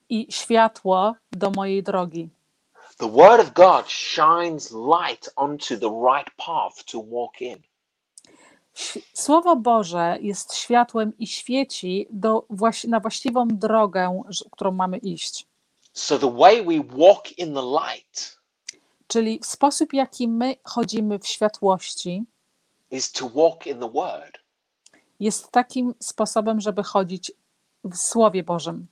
i 0.08 0.26
światło 0.32 1.14
do 1.32 1.50
mojej 1.50 1.82
drogi. 1.82 2.28
the 2.98 3.08
word 3.08 3.40
of 3.40 3.52
god 3.52 3.90
shines 3.90 4.70
light 4.72 5.32
onto 5.36 5.76
the 5.76 5.90
right 5.90 6.30
path 6.36 6.84
to 6.84 7.02
walk 7.02 7.40
in 7.40 7.58
Słowo 9.14 9.56
Boże 9.56 10.18
jest 10.20 10.54
światłem 10.54 11.12
i 11.18 11.26
świeci 11.26 12.06
do, 12.10 12.46
na 12.88 13.00
właściwą 13.00 13.48
drogę, 13.48 14.22
którą 14.50 14.72
mamy 14.72 14.98
iść. 14.98 15.46
so 15.92 16.18
the 16.18 16.36
way 16.36 16.64
we 16.64 16.98
walk 16.98 17.38
in 17.38 17.54
the 17.54 17.62
light 17.62 18.38
Czyli 19.06 19.40
sposób, 19.42 19.92
jaki 19.92 20.28
my 20.28 20.56
chodzimy 20.64 21.18
w 21.18 21.26
światłości, 21.26 22.24
jest 25.20 25.50
takim 25.50 25.94
sposobem, 26.00 26.60
żeby 26.60 26.82
chodzić 26.82 27.32
w 27.84 27.96
Słowie 27.96 28.42
Bożym. 28.42 28.86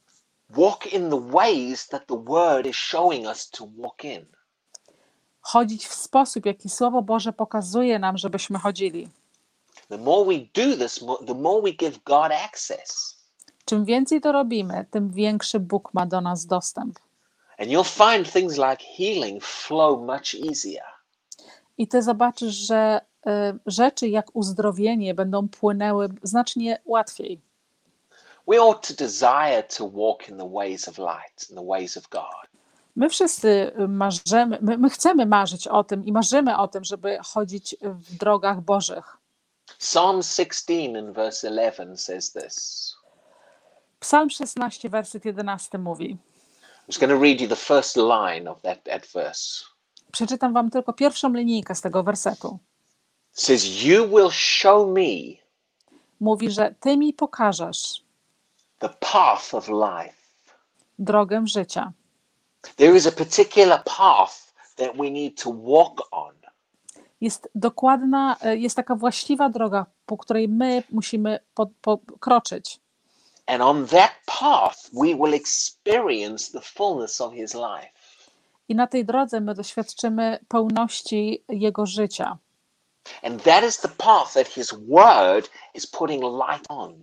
walk 0.50 0.92
in 0.92 1.10
the 1.10 1.20
ways 1.30 1.88
that 1.88 2.06
the 2.06 2.24
word 2.24 2.66
is 2.66 2.76
showing 2.76 3.26
us 3.26 3.50
to 3.50 3.68
walk 3.78 4.04
in 4.04 4.26
Chodzić 5.40 5.86
w 5.86 5.94
sposób, 5.94 6.46
jaki 6.46 6.68
Słowo 6.68 7.02
Boże 7.02 7.32
pokazuje 7.32 7.98
nam, 7.98 8.18
żebyśmy 8.18 8.58
chodzili. 8.58 9.08
the 9.88 9.98
more 9.98 10.24
we 10.24 10.38
do 10.54 10.76
this 10.76 11.00
the 11.26 11.34
more 11.34 11.62
we 11.62 11.70
give 11.72 11.98
god 12.04 12.32
access 12.32 13.18
Czym 13.64 13.84
więcej 13.84 14.20
to 14.20 14.32
robimy, 14.32 14.86
tym 14.90 15.10
większy 15.10 15.60
Bóg 15.60 15.94
ma 15.94 16.06
do 16.06 16.20
nas 16.20 16.46
dostęp. 16.46 16.98
And 17.58 17.68
you'll 17.70 18.12
find 18.14 18.32
things 18.32 18.56
like 18.56 18.84
healing 18.96 19.44
flow 19.44 20.00
much 20.00 20.34
easier. 20.50 20.84
I 21.78 21.88
ty 21.88 22.02
zobaczysz, 22.02 22.54
że 22.54 23.00
rzeczy 23.66 24.08
jak 24.08 24.26
uzdrowienie 24.32 25.14
będą 25.14 25.48
płynęły 25.48 26.08
znacznie 26.22 26.78
łatwiej. 26.84 27.40
In 28.46 28.58
in. 31.48 32.32
My 32.96 33.08
wszyscy 33.08 33.72
marzymy, 33.88 34.58
my, 34.62 34.78
my 34.78 34.90
chcemy 34.90 35.26
marzyć 35.26 35.68
o 35.68 35.84
tym 35.84 36.06
i 36.06 36.12
marzymy 36.12 36.58
o 36.58 36.68
tym, 36.68 36.84
żeby 36.84 37.18
chodzić 37.24 37.76
w 37.82 38.16
drogach 38.16 38.60
Bożych. 38.60 39.16
Psalm 39.78 40.22
16 40.22 40.98
and 40.98 41.14
verse 41.14 41.48
11 41.48 41.96
says 41.96 42.32
this. 42.32 42.96
Psalm 44.00 44.30
16, 44.30 44.88
werset 44.88 45.24
11 45.24 45.78
mówi. 45.78 46.18
I'm 46.82 46.88
just 46.88 47.00
going 47.00 47.12
to 47.12 47.18
read 47.18 47.40
you 47.40 47.48
the 47.48 47.56
first 47.56 47.96
line 47.96 48.50
of 48.50 48.62
that, 48.62 48.84
that 48.84 49.06
verse. 49.06 49.64
Przeczytam 50.12 50.52
wam 50.52 50.70
tylko 50.70 50.92
pierwszą 50.92 51.32
linijkę 51.32 51.74
z 51.74 51.80
tego 51.80 52.02
wersetu. 52.02 52.58
Says, 53.32 53.82
You 53.84 54.08
will 54.08 54.30
show 54.30 54.88
me 54.88 55.42
Mówi, 56.20 56.50
że 56.50 56.74
ty 56.80 56.96
mi 56.96 57.12
pokażesz 57.12 58.04
the 58.78 58.88
path 58.88 59.54
of 59.54 59.68
life. 59.68 60.14
drogę 60.98 61.46
życia. 61.46 61.92
There 62.76 62.96
is 62.96 63.06
a 63.06 63.12
particular 63.12 63.82
path 63.84 64.54
that 64.76 64.96
we 64.96 65.10
need 65.10 65.42
to 65.42 65.52
walk 65.52 66.08
on. 66.10 66.34
Jest 67.20 67.48
dokładna, 67.54 68.36
y, 68.46 68.58
jest 68.58 68.76
taka 68.76 68.94
właściwa 68.94 69.48
droga, 69.48 69.86
po 70.06 70.16
której 70.16 70.48
my 70.48 70.82
musimy 70.90 71.38
po, 71.54 71.66
pokroczyć. 71.82 72.80
And 73.46 73.62
on 73.62 73.86
that 73.86 74.10
path, 74.26 74.90
we 74.92 75.14
will 75.14 75.34
experience 75.34 76.52
the 76.52 76.60
fullness 76.60 77.20
of 77.20 77.32
his 77.34 77.54
life. 77.54 77.88
I 78.68 78.74
na 78.74 78.86
tej 78.86 79.04
drodze 79.04 79.40
my 79.40 79.54
doświadczymy 79.54 80.38
pełności 80.48 81.44
Jego 81.48 81.86
życia. 81.86 82.38
And 83.22 83.40
that 83.42 83.64
is 83.64 83.78
the 83.78 83.88
path 83.88 84.34
that 84.34 84.48
his 84.48 84.72
word 84.72 85.48
is 85.74 85.86
putting 85.86 86.22
light 86.22 86.66
on. 86.68 87.02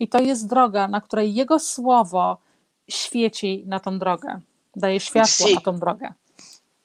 I 0.00 0.08
to 0.08 0.18
jest 0.18 0.46
droga, 0.46 0.88
na 0.88 1.00
której 1.00 1.34
Jego 1.34 1.58
słowo 1.58 2.38
świeci 2.88 3.64
na 3.66 3.80
tą 3.80 3.98
drogę, 3.98 4.40
daje 4.76 5.00
światło 5.00 5.46
See- 5.46 5.54
na 5.54 5.60
tą 5.60 5.78
drogę. 5.78 6.14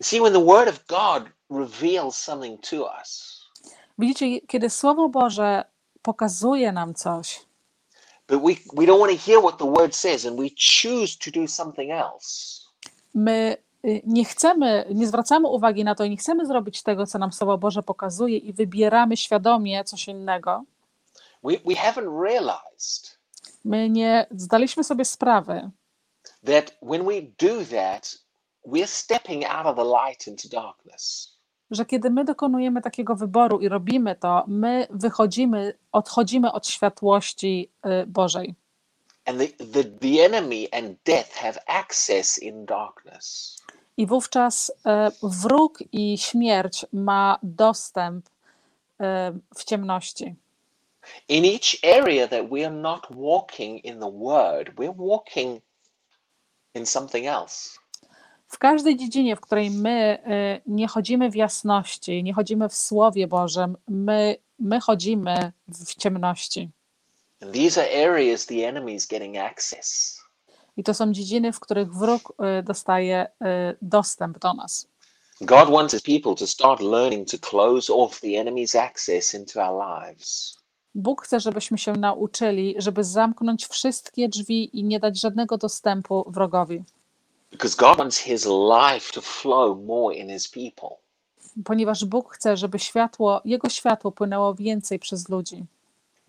See, 0.01 0.21
when 0.21 0.33
the 0.33 0.45
word 0.45 0.69
of 0.69 0.85
God 0.87 1.29
reveals 1.49 2.15
something 2.15 2.61
to 2.61 2.91
us, 3.01 3.39
Widzicie, 3.99 4.41
kiedy 4.47 4.69
Słowo 4.69 5.09
Boże 5.09 5.65
pokazuje 6.01 6.71
nam 6.71 6.93
coś, 6.93 7.45
but 8.27 8.41
we, 8.41 8.55
we 8.73 8.85
don't 8.85 8.99
want 8.99 9.11
to 9.11 9.17
hear 9.17 9.41
what 9.41 9.57
the 9.57 9.65
word 9.65 9.95
says 9.95 10.25
and 10.25 10.39
we 10.39 10.49
choose 10.49 11.17
to 11.17 11.31
do 11.31 11.47
something 11.47 11.91
else, 11.91 12.61
my 13.13 13.57
nie 14.05 14.25
chcemy, 14.25 14.85
nie 14.95 15.07
zwracamy 15.07 15.47
uwagi 15.47 15.83
na 15.83 15.95
to 15.95 16.03
i 16.03 16.09
nie 16.09 16.17
chcemy 16.17 16.45
zrobić 16.45 16.83
tego, 16.83 17.05
co 17.05 17.19
nam 17.19 17.31
Słowo 17.33 17.57
Boże 17.57 17.83
pokazuje 17.83 18.37
i 18.37 18.53
wybieramy 18.53 19.17
świadomie 19.17 19.83
coś 19.83 20.07
innego, 20.07 20.63
we, 21.43 21.53
we 21.65 21.75
haven't 21.75 22.23
realized 22.23 23.19
my 23.65 23.89
nie 23.89 24.27
zdaliśmy 24.31 24.83
sobie 24.83 25.05
sprawy, 25.05 25.69
that 26.45 26.77
when 26.81 27.05
we 27.05 27.21
do 27.21 27.65
that, 27.65 28.17
we're 28.67 28.87
stepping 28.87 29.45
out 29.45 29.65
of 29.65 29.75
the 29.75 29.83
light 29.83 30.27
into 30.27 30.49
darkness. 30.49 31.35
że 31.71 31.85
kiedy 31.85 32.09
my 32.09 32.25
dokonujemy 32.25 32.81
takiego 32.81 33.15
wyboru 33.15 33.59
i 33.59 33.69
robimy 33.69 34.15
to, 34.15 34.43
my 34.47 34.87
wychodzimy, 34.89 35.73
odchodzimy 35.91 36.51
od 36.51 36.67
światłości 36.67 37.71
y, 37.85 38.07
Bożej. 38.07 38.55
And 39.29 39.39
the, 39.39 39.53
the, 39.59 39.83
the 40.01 40.21
enemy 40.21 40.67
and 40.73 40.97
death 41.03 41.35
have 41.35 41.59
access 41.67 42.37
in 42.37 42.65
darkness. 42.65 43.57
I 43.97 44.07
wówczas 44.07 44.71
e, 44.85 45.11
wróg 45.23 45.83
i 45.91 46.17
śmierć 46.17 46.85
ma 46.93 47.39
dostęp 47.43 48.29
e, 48.99 49.31
w 49.55 49.63
ciemności. 49.63 50.35
In 51.27 51.45
each 51.45 51.99
area 52.01 52.27
that 52.27 52.49
we 52.49 52.65
are 52.65 52.75
not 52.75 53.07
walking 53.09 53.85
in 53.85 53.99
the 53.99 54.11
word, 54.11 54.75
we're 54.75 54.95
walking 54.97 55.61
in 56.75 56.85
something 56.85 57.27
else. 57.27 57.79
W 58.47 58.57
każdej 58.57 58.97
dziedzinie, 58.97 59.35
w 59.35 59.41
której 59.41 59.71
my 59.71 60.23
e, 60.25 60.61
nie 60.65 60.87
chodzimy 60.87 61.31
w 61.31 61.35
jasności, 61.35 62.23
nie 62.23 62.33
chodzimy 62.33 62.69
w 62.69 62.75
Słowie 62.75 63.27
Bożym, 63.27 63.77
my, 63.87 64.37
my 64.59 64.79
chodzimy 64.79 65.51
w 65.67 65.95
ciemności. 65.95 66.69
And 67.41 67.53
these 67.53 67.81
are 67.81 67.89
areas 68.09 68.45
the 68.45 68.67
enemy 68.67 68.93
is 68.95 69.07
getting 69.07 69.37
access. 69.37 70.19
I 70.77 70.83
to 70.83 70.93
są 70.93 71.11
dziedziny, 71.11 71.53
w 71.53 71.59
których 71.59 71.93
wróg 71.93 72.33
e, 72.39 72.63
dostaje 72.63 73.27
e, 73.41 73.75
dostęp 73.81 74.39
do 74.39 74.53
nas. 74.53 74.87
God 75.41 75.69
wants 75.69 75.93
his 75.93 76.01
people 76.01 76.35
to 76.35 76.47
start 76.47 76.81
learning 76.81 77.27
to 77.31 77.37
close 77.49 77.93
off 77.93 78.19
the 78.21 78.27
enemy's 78.27 78.79
access 78.79 79.33
into 79.33 79.61
our 79.67 80.01
lives. 80.01 80.57
Bóg 80.95 81.21
chce, 81.21 81.39
żebyśmy 81.39 81.77
się 81.77 81.93
nauczyli, 81.93 82.75
żeby 82.77 83.03
zamknąć 83.03 83.67
wszystkie 83.67 84.29
drzwi 84.29 84.79
i 84.79 84.83
nie 84.83 84.99
dać 84.99 85.19
żadnego 85.21 85.57
dostępu 85.57 86.25
wrogowi, 86.27 86.83
Because 87.51 87.75
God 87.77 87.97
wants 87.97 88.17
his 88.17 88.45
life 88.45 89.13
to 89.13 89.21
flow 89.21 89.77
more 89.85 90.15
in 90.15 90.29
his 90.29 90.47
people. 90.49 90.89
ponieważ 91.65 92.05
Bóg 92.05 92.33
chce, 92.33 92.57
żeby 92.57 92.79
światło, 92.79 93.41
Jego 93.45 93.69
światło 93.69 94.11
płynęło 94.11 94.55
więcej 94.55 94.99
przez 94.99 95.29
ludzi. 95.29 95.65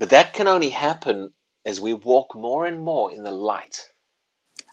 But 0.00 0.10
that 0.10 0.32
can 0.32 0.48
only 0.48 0.70
happen 0.70 1.30
as 1.66 1.80
we 1.80 1.94
walk 2.04 2.34
more 2.34 2.68
and 2.68 2.80
more 2.80 3.14
in 3.14 3.24
the 3.24 3.30
light. 3.30 3.94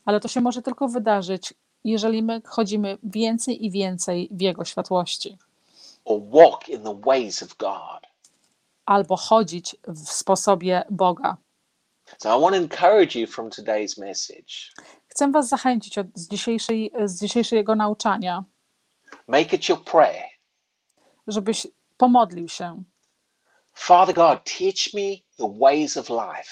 Ale 0.05 0.19
to 0.19 0.27
się 0.27 0.41
może 0.41 0.61
tylko 0.61 0.87
wydarzyć, 0.87 1.53
jeżeli 1.83 2.23
my 2.23 2.41
chodzimy 2.45 2.97
więcej 3.03 3.65
i 3.65 3.71
więcej 3.71 4.29
w 4.31 4.41
Jego 4.41 4.65
światłości, 4.65 5.37
or 6.05 6.21
walk 6.29 6.69
in 6.69 6.83
the 6.83 7.01
ways 7.05 7.43
of 7.43 7.55
God. 7.57 8.07
albo 8.85 9.17
chodzić 9.17 9.75
w 9.87 10.09
sposobie 10.09 10.83
Boga. 10.89 11.37
So 12.17 12.37
I 12.37 12.41
want 12.41 12.55
to 12.55 12.61
encourage 12.61 13.19
you 13.19 13.27
from 13.27 13.49
today's 13.49 13.99
message 13.99 14.53
Chcę 15.07 15.31
Was 15.31 15.47
zachęcić 15.49 15.97
od, 15.97 16.07
z, 16.15 16.27
dzisiejszej, 16.27 16.91
z 17.05 17.21
dzisiejszego 17.21 17.75
nauczania, 17.75 18.43
Make 19.27 19.53
it 19.53 19.69
your 19.69 19.83
prayer. 19.83 20.25
żebyś 21.27 21.67
pomodlił 21.97 22.47
się. 22.49 22.83
Father 23.77 24.13
God, 24.13 24.43
teach 24.43 24.93
me 24.93 25.23
the 25.37 25.47
ways 25.59 25.97
of 25.97 26.09
life. 26.09 26.51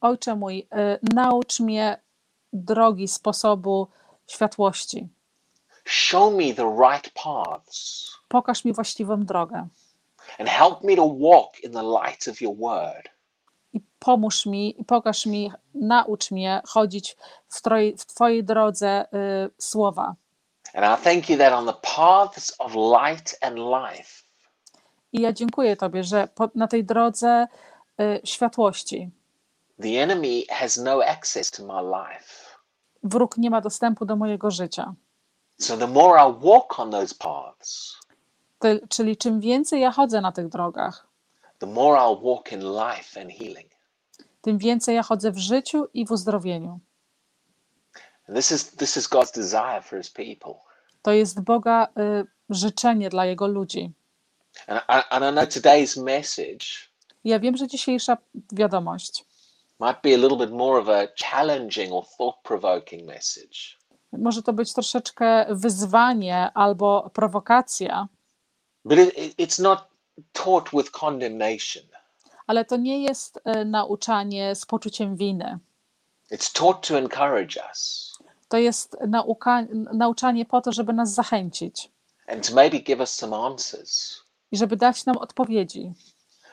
Ojcze 0.00 0.34
mój, 0.36 0.58
y, 0.58 0.98
naucz 1.14 1.60
mnie 1.60 1.98
drogi, 2.52 3.08
sposobu 3.08 3.88
światłości. 4.26 5.08
Show 5.84 6.32
me 6.32 6.54
the 6.54 6.76
right 6.90 7.10
paths 7.14 8.10
Pokaż 8.28 8.64
mi 8.64 8.72
właściwą 8.72 9.24
drogę 9.24 9.68
and 10.38 10.48
help 10.48 10.82
me 10.84 10.96
to 10.96 11.06
walk 11.06 11.60
in 11.64 11.72
the 11.72 11.82
light 11.82 12.28
of 12.28 12.40
your 12.40 12.56
word. 12.56 13.08
i 13.72 13.80
pomóż 13.98 14.46
mi, 14.46 14.80
i 14.80 14.84
pokaż 14.84 15.26
mi, 15.26 15.52
naucz 15.74 16.30
mnie 16.30 16.62
chodzić 16.68 17.16
w, 17.48 17.62
troj, 17.62 17.94
w 17.98 18.06
Twojej 18.06 18.44
drodze 18.44 19.06
y, 19.14 19.50
słowa. 19.58 20.14
And 20.74 21.00
I 21.00 21.04
thank 21.04 21.30
you 21.30 21.38
that 21.38 21.52
on 21.52 21.66
the 21.66 21.72
paths 21.96 22.54
of 22.58 22.74
light 22.74 23.38
and 23.40 23.58
life, 23.58 24.22
I 25.12 25.20
ja 25.20 25.32
dziękuję 25.32 25.76
Tobie, 25.76 26.04
że 26.04 26.28
po, 26.34 26.50
na 26.54 26.68
tej 26.68 26.84
drodze 26.84 27.46
y, 28.00 28.20
światłości 28.24 29.10
the 29.82 30.02
enemy 30.02 30.42
has 30.50 30.76
no 30.76 31.02
access 31.04 31.50
to 31.50 31.62
my 31.66 31.82
life. 31.82 32.56
wróg 33.02 33.36
nie 33.36 33.50
ma 33.50 33.60
dostępu 33.60 34.04
do 34.06 34.16
mojego 34.16 34.50
życia. 34.50 34.94
So 35.58 35.76
the 35.76 35.86
more 35.86 36.18
I 36.30 36.32
walk 36.46 36.80
on 36.80 36.90
those 36.90 37.14
paths, 37.18 37.96
Ty, 38.58 38.80
czyli 38.88 39.16
czym 39.16 39.40
więcej 39.40 39.80
ja 39.80 39.90
chodzę 39.90 40.20
na 40.20 40.32
tych 40.32 40.48
drogach, 40.48 41.06
the 41.58 41.66
more 41.66 41.98
I'll 42.00 42.22
walk 42.24 42.52
in 42.52 42.60
life 42.60 43.20
and 43.20 43.30
healing. 43.32 43.70
tym 44.42 44.58
więcej 44.58 44.94
ja 44.96 45.02
chodzę 45.02 45.32
w 45.32 45.38
życiu 45.38 45.86
i 45.94 46.06
w 46.06 46.10
uzdrowieniu. 46.10 46.80
And 48.28 48.36
this 48.36 48.50
is 48.52 48.70
this 48.76 48.96
is 48.96 49.08
God's 49.08 49.32
desire 49.34 49.82
for 49.82 49.98
his 49.98 50.10
people. 50.10 50.54
To 51.02 51.12
jest 51.12 51.40
Boga 51.40 51.88
y, 51.98 52.26
życzenie 52.50 53.10
dla 53.10 53.26
Jego 53.26 53.46
ludzi. 53.46 53.92
And 54.66 54.80
I, 54.88 55.18
know 55.32 55.44
today's 55.48 56.02
message 56.04 56.66
Ja 57.24 57.40
wiem, 57.40 57.56
że 57.56 57.66
dzisiejsza 57.68 58.16
wiadomość 58.52 59.24
might 59.80 60.00
be 60.02 60.14
a 60.14 60.16
little 60.18 60.36
bit 60.46 60.50
more 60.50 60.80
of 60.80 60.88
a 60.88 61.06
challenging 61.24 61.92
or 61.92 62.04
thought 62.18 62.36
provoking 62.42 63.06
message. 63.06 63.76
może 64.12 64.42
to 64.42 64.52
być 64.52 64.72
troszeczkę 64.72 65.46
wyzwanie 65.50 66.50
albo 66.54 67.10
prowokacja, 67.14 68.08
But 68.84 68.98
it, 68.98 69.18
it, 69.18 69.38
it's 69.38 69.62
not 69.62 69.78
taught 70.32 70.70
with 70.72 70.90
condemnation. 70.90 71.82
ale 72.46 72.64
to 72.64 72.76
nie 72.76 73.02
jest 73.02 73.36
y, 73.56 73.64
nauczanie 73.64 74.54
z 74.54 74.66
poczuciem 74.66 75.16
winy. 75.16 75.58
It's 76.32 76.52
taught 76.58 76.88
to 76.88 76.98
encourage 76.98 77.56
us 77.68 78.12
To 78.48 78.58
jest 78.58 78.96
nauka, 79.08 79.62
nauczanie 79.92 80.44
po 80.44 80.60
to, 80.60 80.72
żeby 80.72 80.92
nas 80.92 81.14
zachęcić 81.14 81.90
and 82.28 82.48
to 82.48 82.54
maybe 82.54 82.78
give 82.80 83.00
us 83.00 83.10
some 83.14 83.36
answers 83.36 84.22
i 84.52 84.56
żeby 84.56 84.76
dać 84.76 85.04
nam 85.06 85.16
odpowiedzi, 85.18 85.92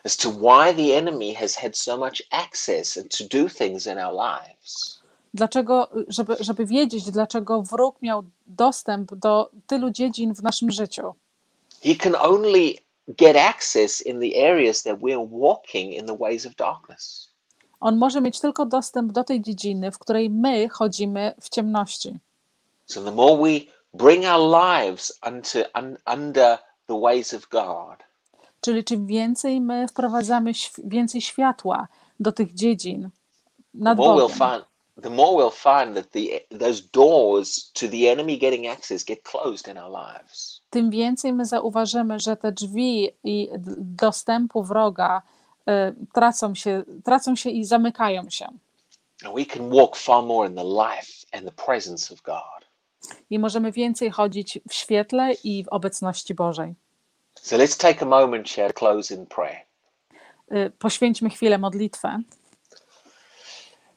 as 0.06 0.18
to 0.18 0.30
why 0.32 0.74
the 0.74 0.98
enemy 0.98 1.34
has 1.34 1.56
had 1.56 1.78
so 1.78 1.98
much 1.98 2.22
access 2.32 2.98
and 2.98 3.18
to 3.18 3.24
do 3.24 3.50
things 3.50 3.88
in 3.88 3.98
our 3.98 4.14
lives. 4.14 5.04
dlaczego, 5.34 5.88
żeby, 6.08 6.36
żeby 6.40 6.66
wiedzieć, 6.66 7.12
dlaczego 7.12 7.62
wróg 7.62 8.02
miał 8.02 8.24
dostęp 8.48 9.16
do 9.16 9.50
tylu 9.68 9.92
dziedzin 9.92 10.36
w 10.36 10.44
naszym 10.44 10.72
życiu. 10.72 11.14
He 11.84 11.96
can 11.96 12.16
only 12.16 12.74
get 13.08 13.38
access 13.38 14.02
in 14.02 14.20
the 14.20 14.50
areas 14.50 14.84
that 14.84 15.00
we're 15.00 15.28
walking 15.40 15.94
in 15.94 16.06
the 16.06 16.18
ways 16.18 16.46
of 16.46 16.56
darkness. 16.56 17.30
On 17.80 17.98
może 17.98 18.22
mieć 18.22 18.40
tylko 18.40 18.66
dostęp 18.66 19.12
do 19.12 19.24
tej 19.24 19.42
dziedziny, 19.42 19.92
w 19.92 20.00
której 20.00 20.30
my 20.30 20.70
chodzimy 20.70 21.34
w 21.42 21.50
ciemności. 21.50 22.20
So 22.86 23.02
the 23.02 23.12
more 23.12 23.38
we 23.44 23.60
bring 23.94 24.26
our 24.26 24.52
lives 24.52 25.20
unto 25.28 25.60
un, 25.80 25.98
under 26.14 26.58
the 26.88 27.00
ways 27.00 27.34
of 27.34 27.50
God, 27.50 28.04
Czyli 28.62 28.84
czym 28.84 29.08
więcej 29.08 29.62
my 29.62 29.88
wprowadzamy 29.88 30.52
więcej 30.84 31.22
światła 31.22 31.88
do 32.20 32.32
tych 32.32 32.54
dziedzin 32.54 33.02
the 33.02 33.80
nad 33.80 33.98
more 33.98 34.24
we'll 34.24 34.30
find 34.30 34.66
the 35.02 35.10
more 35.10 35.32
we'll 35.32 35.52
find 35.52 35.96
that 35.96 36.12
the 36.12 36.58
those 36.60 36.82
doors 36.94 37.72
to 37.74 37.88
the 37.88 38.12
enemy 38.12 38.38
getting 38.38 38.68
access 38.68 39.04
get 39.04 39.24
closed 39.24 39.68
in 39.68 39.78
our 39.78 39.92
lives. 39.92 40.62
tym 40.70 40.90
więcej 40.90 41.34
my 41.34 41.46
zauważymy, 41.46 42.20
że 42.20 42.38
te 42.38 42.52
drzwi 42.52 43.10
i 43.24 43.50
dostępu 43.78 44.64
wroga 44.64 45.22
y, 45.70 45.72
tracą 46.14 46.56
się, 46.56 46.84
tracą 47.04 47.36
się 47.36 47.50
i 47.50 47.66
zamykają 47.66 48.30
się. 48.30 48.48
And 49.26 49.36
we 49.36 49.46
can 49.46 49.70
walk 49.70 49.96
far 49.96 50.24
more 50.24 50.50
in 50.50 50.56
the 50.56 50.64
life 50.64 51.26
and 51.32 51.46
the 51.46 51.66
presence 51.66 52.14
of 52.14 52.22
God. 52.22 52.63
I 53.30 53.40
możemy 53.40 53.72
więcej 53.72 54.12
chodzić 54.12 54.60
w 54.70 54.74
świetle 54.74 55.34
i 55.44 55.64
w 55.64 55.68
obecności 55.68 56.34
Bożej. 56.34 56.76
So 57.42 57.58
let's 57.58 57.82
take 57.82 58.02
a 58.02 58.06
moment 58.06 58.48
close 58.76 59.16
in 59.16 59.26
prayer. 59.26 59.62
Y, 60.52 60.72
Poświęćmy 60.80 61.30
chwilę 61.30 61.58
modlitwę. 61.58 62.20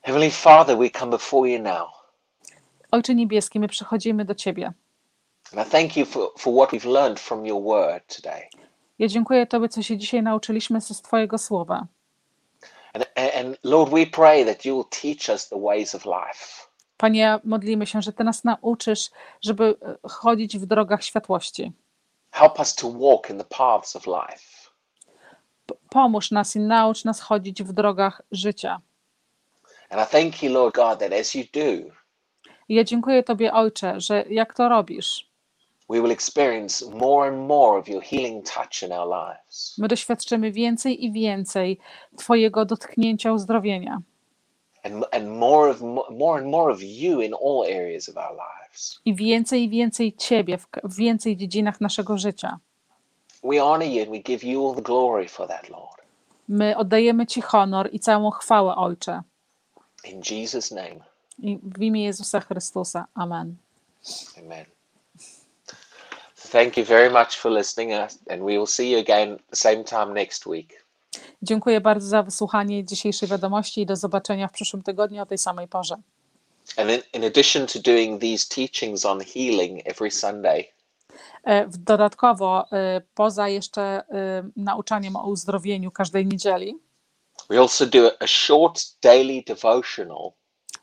Heavenly 0.03 0.31
Father, 0.31 0.79
we 0.79 0.91
come 0.91 1.11
before 1.11 1.51
you 1.51 1.63
now. 1.63 1.89
Ojcze 2.91 3.15
Niebieski, 3.15 3.61
my 3.61 3.69
przychodzimy 3.69 4.25
do 4.25 4.35
Ciebie. 4.35 4.73
And 5.53 5.69
I 5.69 5.71
thank 5.71 5.97
you 5.97 6.07
for, 6.07 6.31
for 6.39 6.55
what 6.55 6.73
we've 6.73 6.93
learned 6.93 7.21
from 7.21 7.47
your 7.47 7.63
word 7.63 8.17
today. 8.17 8.49
Ja 8.99 9.09
dziękuję 9.09 9.47
Tobie, 9.47 9.69
co 9.69 9.83
się 9.83 9.97
dzisiaj 9.97 10.23
nauczyliśmy 10.23 10.81
z 10.81 11.03
Twojego 11.03 11.39
słowa. 11.39 11.87
And, 12.93 13.07
and 13.17 13.59
Lord, 13.65 13.91
we 13.91 14.07
pray 14.07 14.45
that 14.45 14.65
you 14.65 14.75
will 14.75 14.89
teach 15.03 15.29
us 15.29 15.49
the 15.49 15.61
ways 15.61 15.95
of 15.95 16.05
life. 16.05 16.66
Panie, 16.97 17.39
modlimy 17.45 17.87
się, 17.87 18.03
że 18.03 18.13
Ty 18.13 18.25
nas 18.25 18.45
nauczysz, 18.45 19.11
żeby 19.41 19.77
e, 19.83 20.09
chodzić 20.09 20.59
w 20.59 20.67
drogach 20.67 21.05
światłości. 21.05 21.73
Help 22.31 22.59
us 22.59 22.75
to 22.75 22.93
walk 22.93 23.31
in 23.31 23.39
the 23.39 23.45
paths 23.45 23.97
of 23.97 24.07
life. 24.07 24.71
Pomóż 25.91 26.31
nas 26.31 26.57
i 26.57 26.61
naucz 26.61 27.05
nas 27.05 27.21
chodzić 27.21 27.63
w 27.63 27.73
drogach 27.73 28.23
życia. 28.33 28.81
And 29.91 30.09
I 30.09 30.13
thank 30.13 30.43
you, 30.43 30.53
Lord 30.53 30.75
God, 30.75 30.99
that 30.99 31.13
as 31.13 31.35
you 31.35 31.45
do, 31.53 31.95
ja 32.69 32.85
dziękuję 32.85 33.23
Tobie, 33.23 33.53
Ojcze, 33.53 34.01
że 34.01 34.25
jak 34.31 34.55
to 34.55 34.69
robisz, 34.69 35.27
we 35.89 36.01
will 36.03 36.11
experience 36.11 36.91
more 36.91 37.29
and 37.29 37.49
more 37.49 37.79
of 37.81 37.89
your 37.89 38.03
healing 38.03 38.45
touch 38.51 38.83
in 38.83 38.93
our 38.93 39.09
lives. 39.09 39.79
my 39.79 39.89
doświadczymy 39.89 40.53
więcej 40.53 41.05
i 41.05 41.13
więcej 41.13 41.79
Twojego 42.17 42.65
dotknięcia 42.65 43.33
uzdrowienia 43.33 43.99
And, 44.87 45.05
and 45.13 45.29
more 45.29 45.71
of 45.71 45.81
more 46.11 46.39
and 46.39 46.51
more 46.51 46.73
of 46.73 46.83
you 46.83 47.21
in 47.21 47.35
all 47.35 47.65
areas 47.65 48.09
of 48.09 48.17
our 48.17 48.37
lives. 48.37 49.01
i 49.05 49.15
więcej 49.15 49.65
i 49.65 49.69
więcej 49.69 50.13
Ciebie 50.13 50.59
w, 50.59 50.97
więcej 50.97 51.37
dziedzinach 51.37 51.81
naszego 51.81 52.19
życia. 52.19 52.59
We 53.45 53.63
honor 53.65 53.89
you 53.89 54.03
and 54.03 54.11
we 54.11 54.19
give 54.19 54.45
you 54.45 54.69
all 54.69 54.75
the 54.75 54.83
glory 54.83 55.29
for 55.29 55.49
that, 55.49 55.69
Lord. 55.69 56.01
My 56.49 56.77
oddajemy 56.77 57.27
Ci 57.27 57.43
honor 57.43 57.89
i 57.93 58.01
całą 58.01 58.31
chwałę, 58.31 58.75
Ojcze. 58.77 59.23
In 60.05 60.21
Jesus' 60.31 60.71
name, 60.71 61.01
I 61.39 61.59
w 61.63 61.83
imię 61.83 62.05
Jezusa 62.05 62.41
Chrystusa. 62.41 63.07
Amen. 63.15 63.57
amen. 64.39 64.65
Thank 66.53 66.77
you 66.77 66.85
very 66.85 67.11
much 67.11 67.37
for 67.37 67.53
listening, 67.53 67.93
uh, 67.93 68.09
and 68.31 68.43
we 68.43 68.59
will 68.59 68.67
see 68.67 68.91
you 68.91 68.99
again 68.99 69.39
the 69.51 69.57
same 69.57 69.85
time 69.85 70.15
next 70.15 70.47
week. 70.47 70.86
Dziękuję 71.43 71.81
bardzo 71.81 72.09
za 72.09 72.23
wysłuchanie 72.23 72.85
dzisiejszej 72.85 73.29
wiadomości 73.29 73.81
i 73.81 73.87
do 73.87 73.97
zobaczenia 73.97 74.49
w 74.49 74.53
przyszłym 74.53 74.83
tygodniu 74.83 75.23
o 75.23 75.27
tej 75.27 75.39
samej 75.39 75.69
porze. 75.69 75.97
And 76.77 76.91
in, 76.91 77.01
in 77.13 77.25
addition 77.25 77.67
to 77.67 77.79
doing 77.79 78.21
these 78.21 78.49
teachings 78.49 79.05
on 79.05 79.21
healing 79.21 79.87
every 79.87 80.11
Sunday, 80.11 80.77
E, 81.45 81.67
Dodatkowo, 81.69 82.65
e, 82.73 83.03
poza 83.15 83.49
jeszcze 83.49 83.83
e, 83.83 84.03
nauczaniem 84.57 85.17
o 85.17 85.29
uzdrowieniu 85.29 85.91
każdej 85.91 86.27
niedzieli, 86.27 86.79
we 87.51 87.61
also 87.61 87.87
do 87.87 88.23
a 88.23 88.27
short 88.27 88.83
daily 89.03 89.43
devotional 89.47 90.33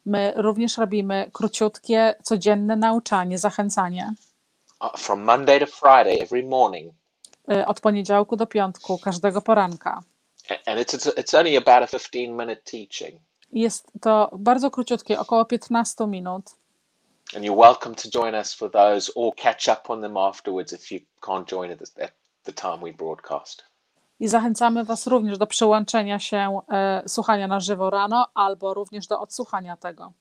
my 0.06 0.34
również 0.36 0.78
robimy 0.78 1.30
króciutkie, 1.34 2.16
codzienne 2.24 2.76
nauczanie, 2.76 3.38
zachęcanie 3.38 4.14
uh, 4.82 5.00
from 5.00 5.24
Monday 5.24 5.60
to 5.60 5.66
Friday 5.66 6.22
every 6.22 6.44
morning. 6.44 6.94
od 7.66 7.80
poniedziałku 7.80 8.36
do 8.36 8.48
piątku, 8.48 8.98
każdego 8.98 9.42
poranka. 9.42 10.04
And 10.50 10.80
it's, 10.80 10.94
it's, 10.94 11.08
it's 11.18 11.34
only 11.34 11.56
about 11.56 11.84
a 11.84 11.88
15 11.88 12.36
minute 12.36 12.62
teaching. 12.66 13.20
Jest 13.52 13.92
to 14.02 14.30
bardzo 14.40 14.72
króciutkie, 14.72 15.20
około 15.20 15.46
15 15.46 16.08
minut. 16.08 16.56
And 17.36 17.46
you're 17.46 17.58
welcome 17.58 17.96
to 17.96 18.10
join 18.10 18.36
us 18.36 18.54
for 18.54 18.72
those 18.72 19.12
or 19.16 19.36
catch 19.36 19.68
up 19.68 19.90
on 19.90 20.02
them 20.02 20.18
afterwards 20.18 20.74
if 20.74 20.92
you 20.92 21.00
can't 21.22 21.50
join 21.50 21.72
at 21.72 21.80
the, 21.80 22.04
at 22.04 22.14
the 22.44 22.54
time 22.54 22.78
we 22.82 22.94
broadcast. 22.94 23.64
I 24.20 24.28
zachęcamy 24.28 24.84
Was 24.84 25.08
również 25.08 25.38
do 25.38 25.48
przyłączenia 25.48 26.20
się, 26.20 26.60
e, 26.72 27.04
słuchania 27.08 27.48
na 27.48 27.60
żywo 27.60 27.90
rano, 27.90 28.28
albo 28.34 28.74
również 28.74 29.08
do 29.08 29.20
odsłuchania 29.20 29.78
tego. 29.78 30.14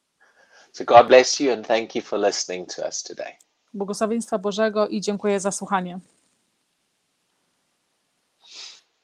So 0.72 0.84
God 0.84 1.06
bless 1.06 1.40
you 1.40 1.52
and 1.52 1.66
thank 1.66 1.94
you 1.94 2.02
for 2.02 2.20
listening 2.20 2.74
to 2.74 2.82
us 2.82 3.02
today. 3.02 3.32
Błogosławieństwa 3.74 4.38
Bożego 4.38 4.88
i 4.88 5.00
dziękuję 5.00 5.40
za 5.40 5.50
słuchanie. 5.50 6.00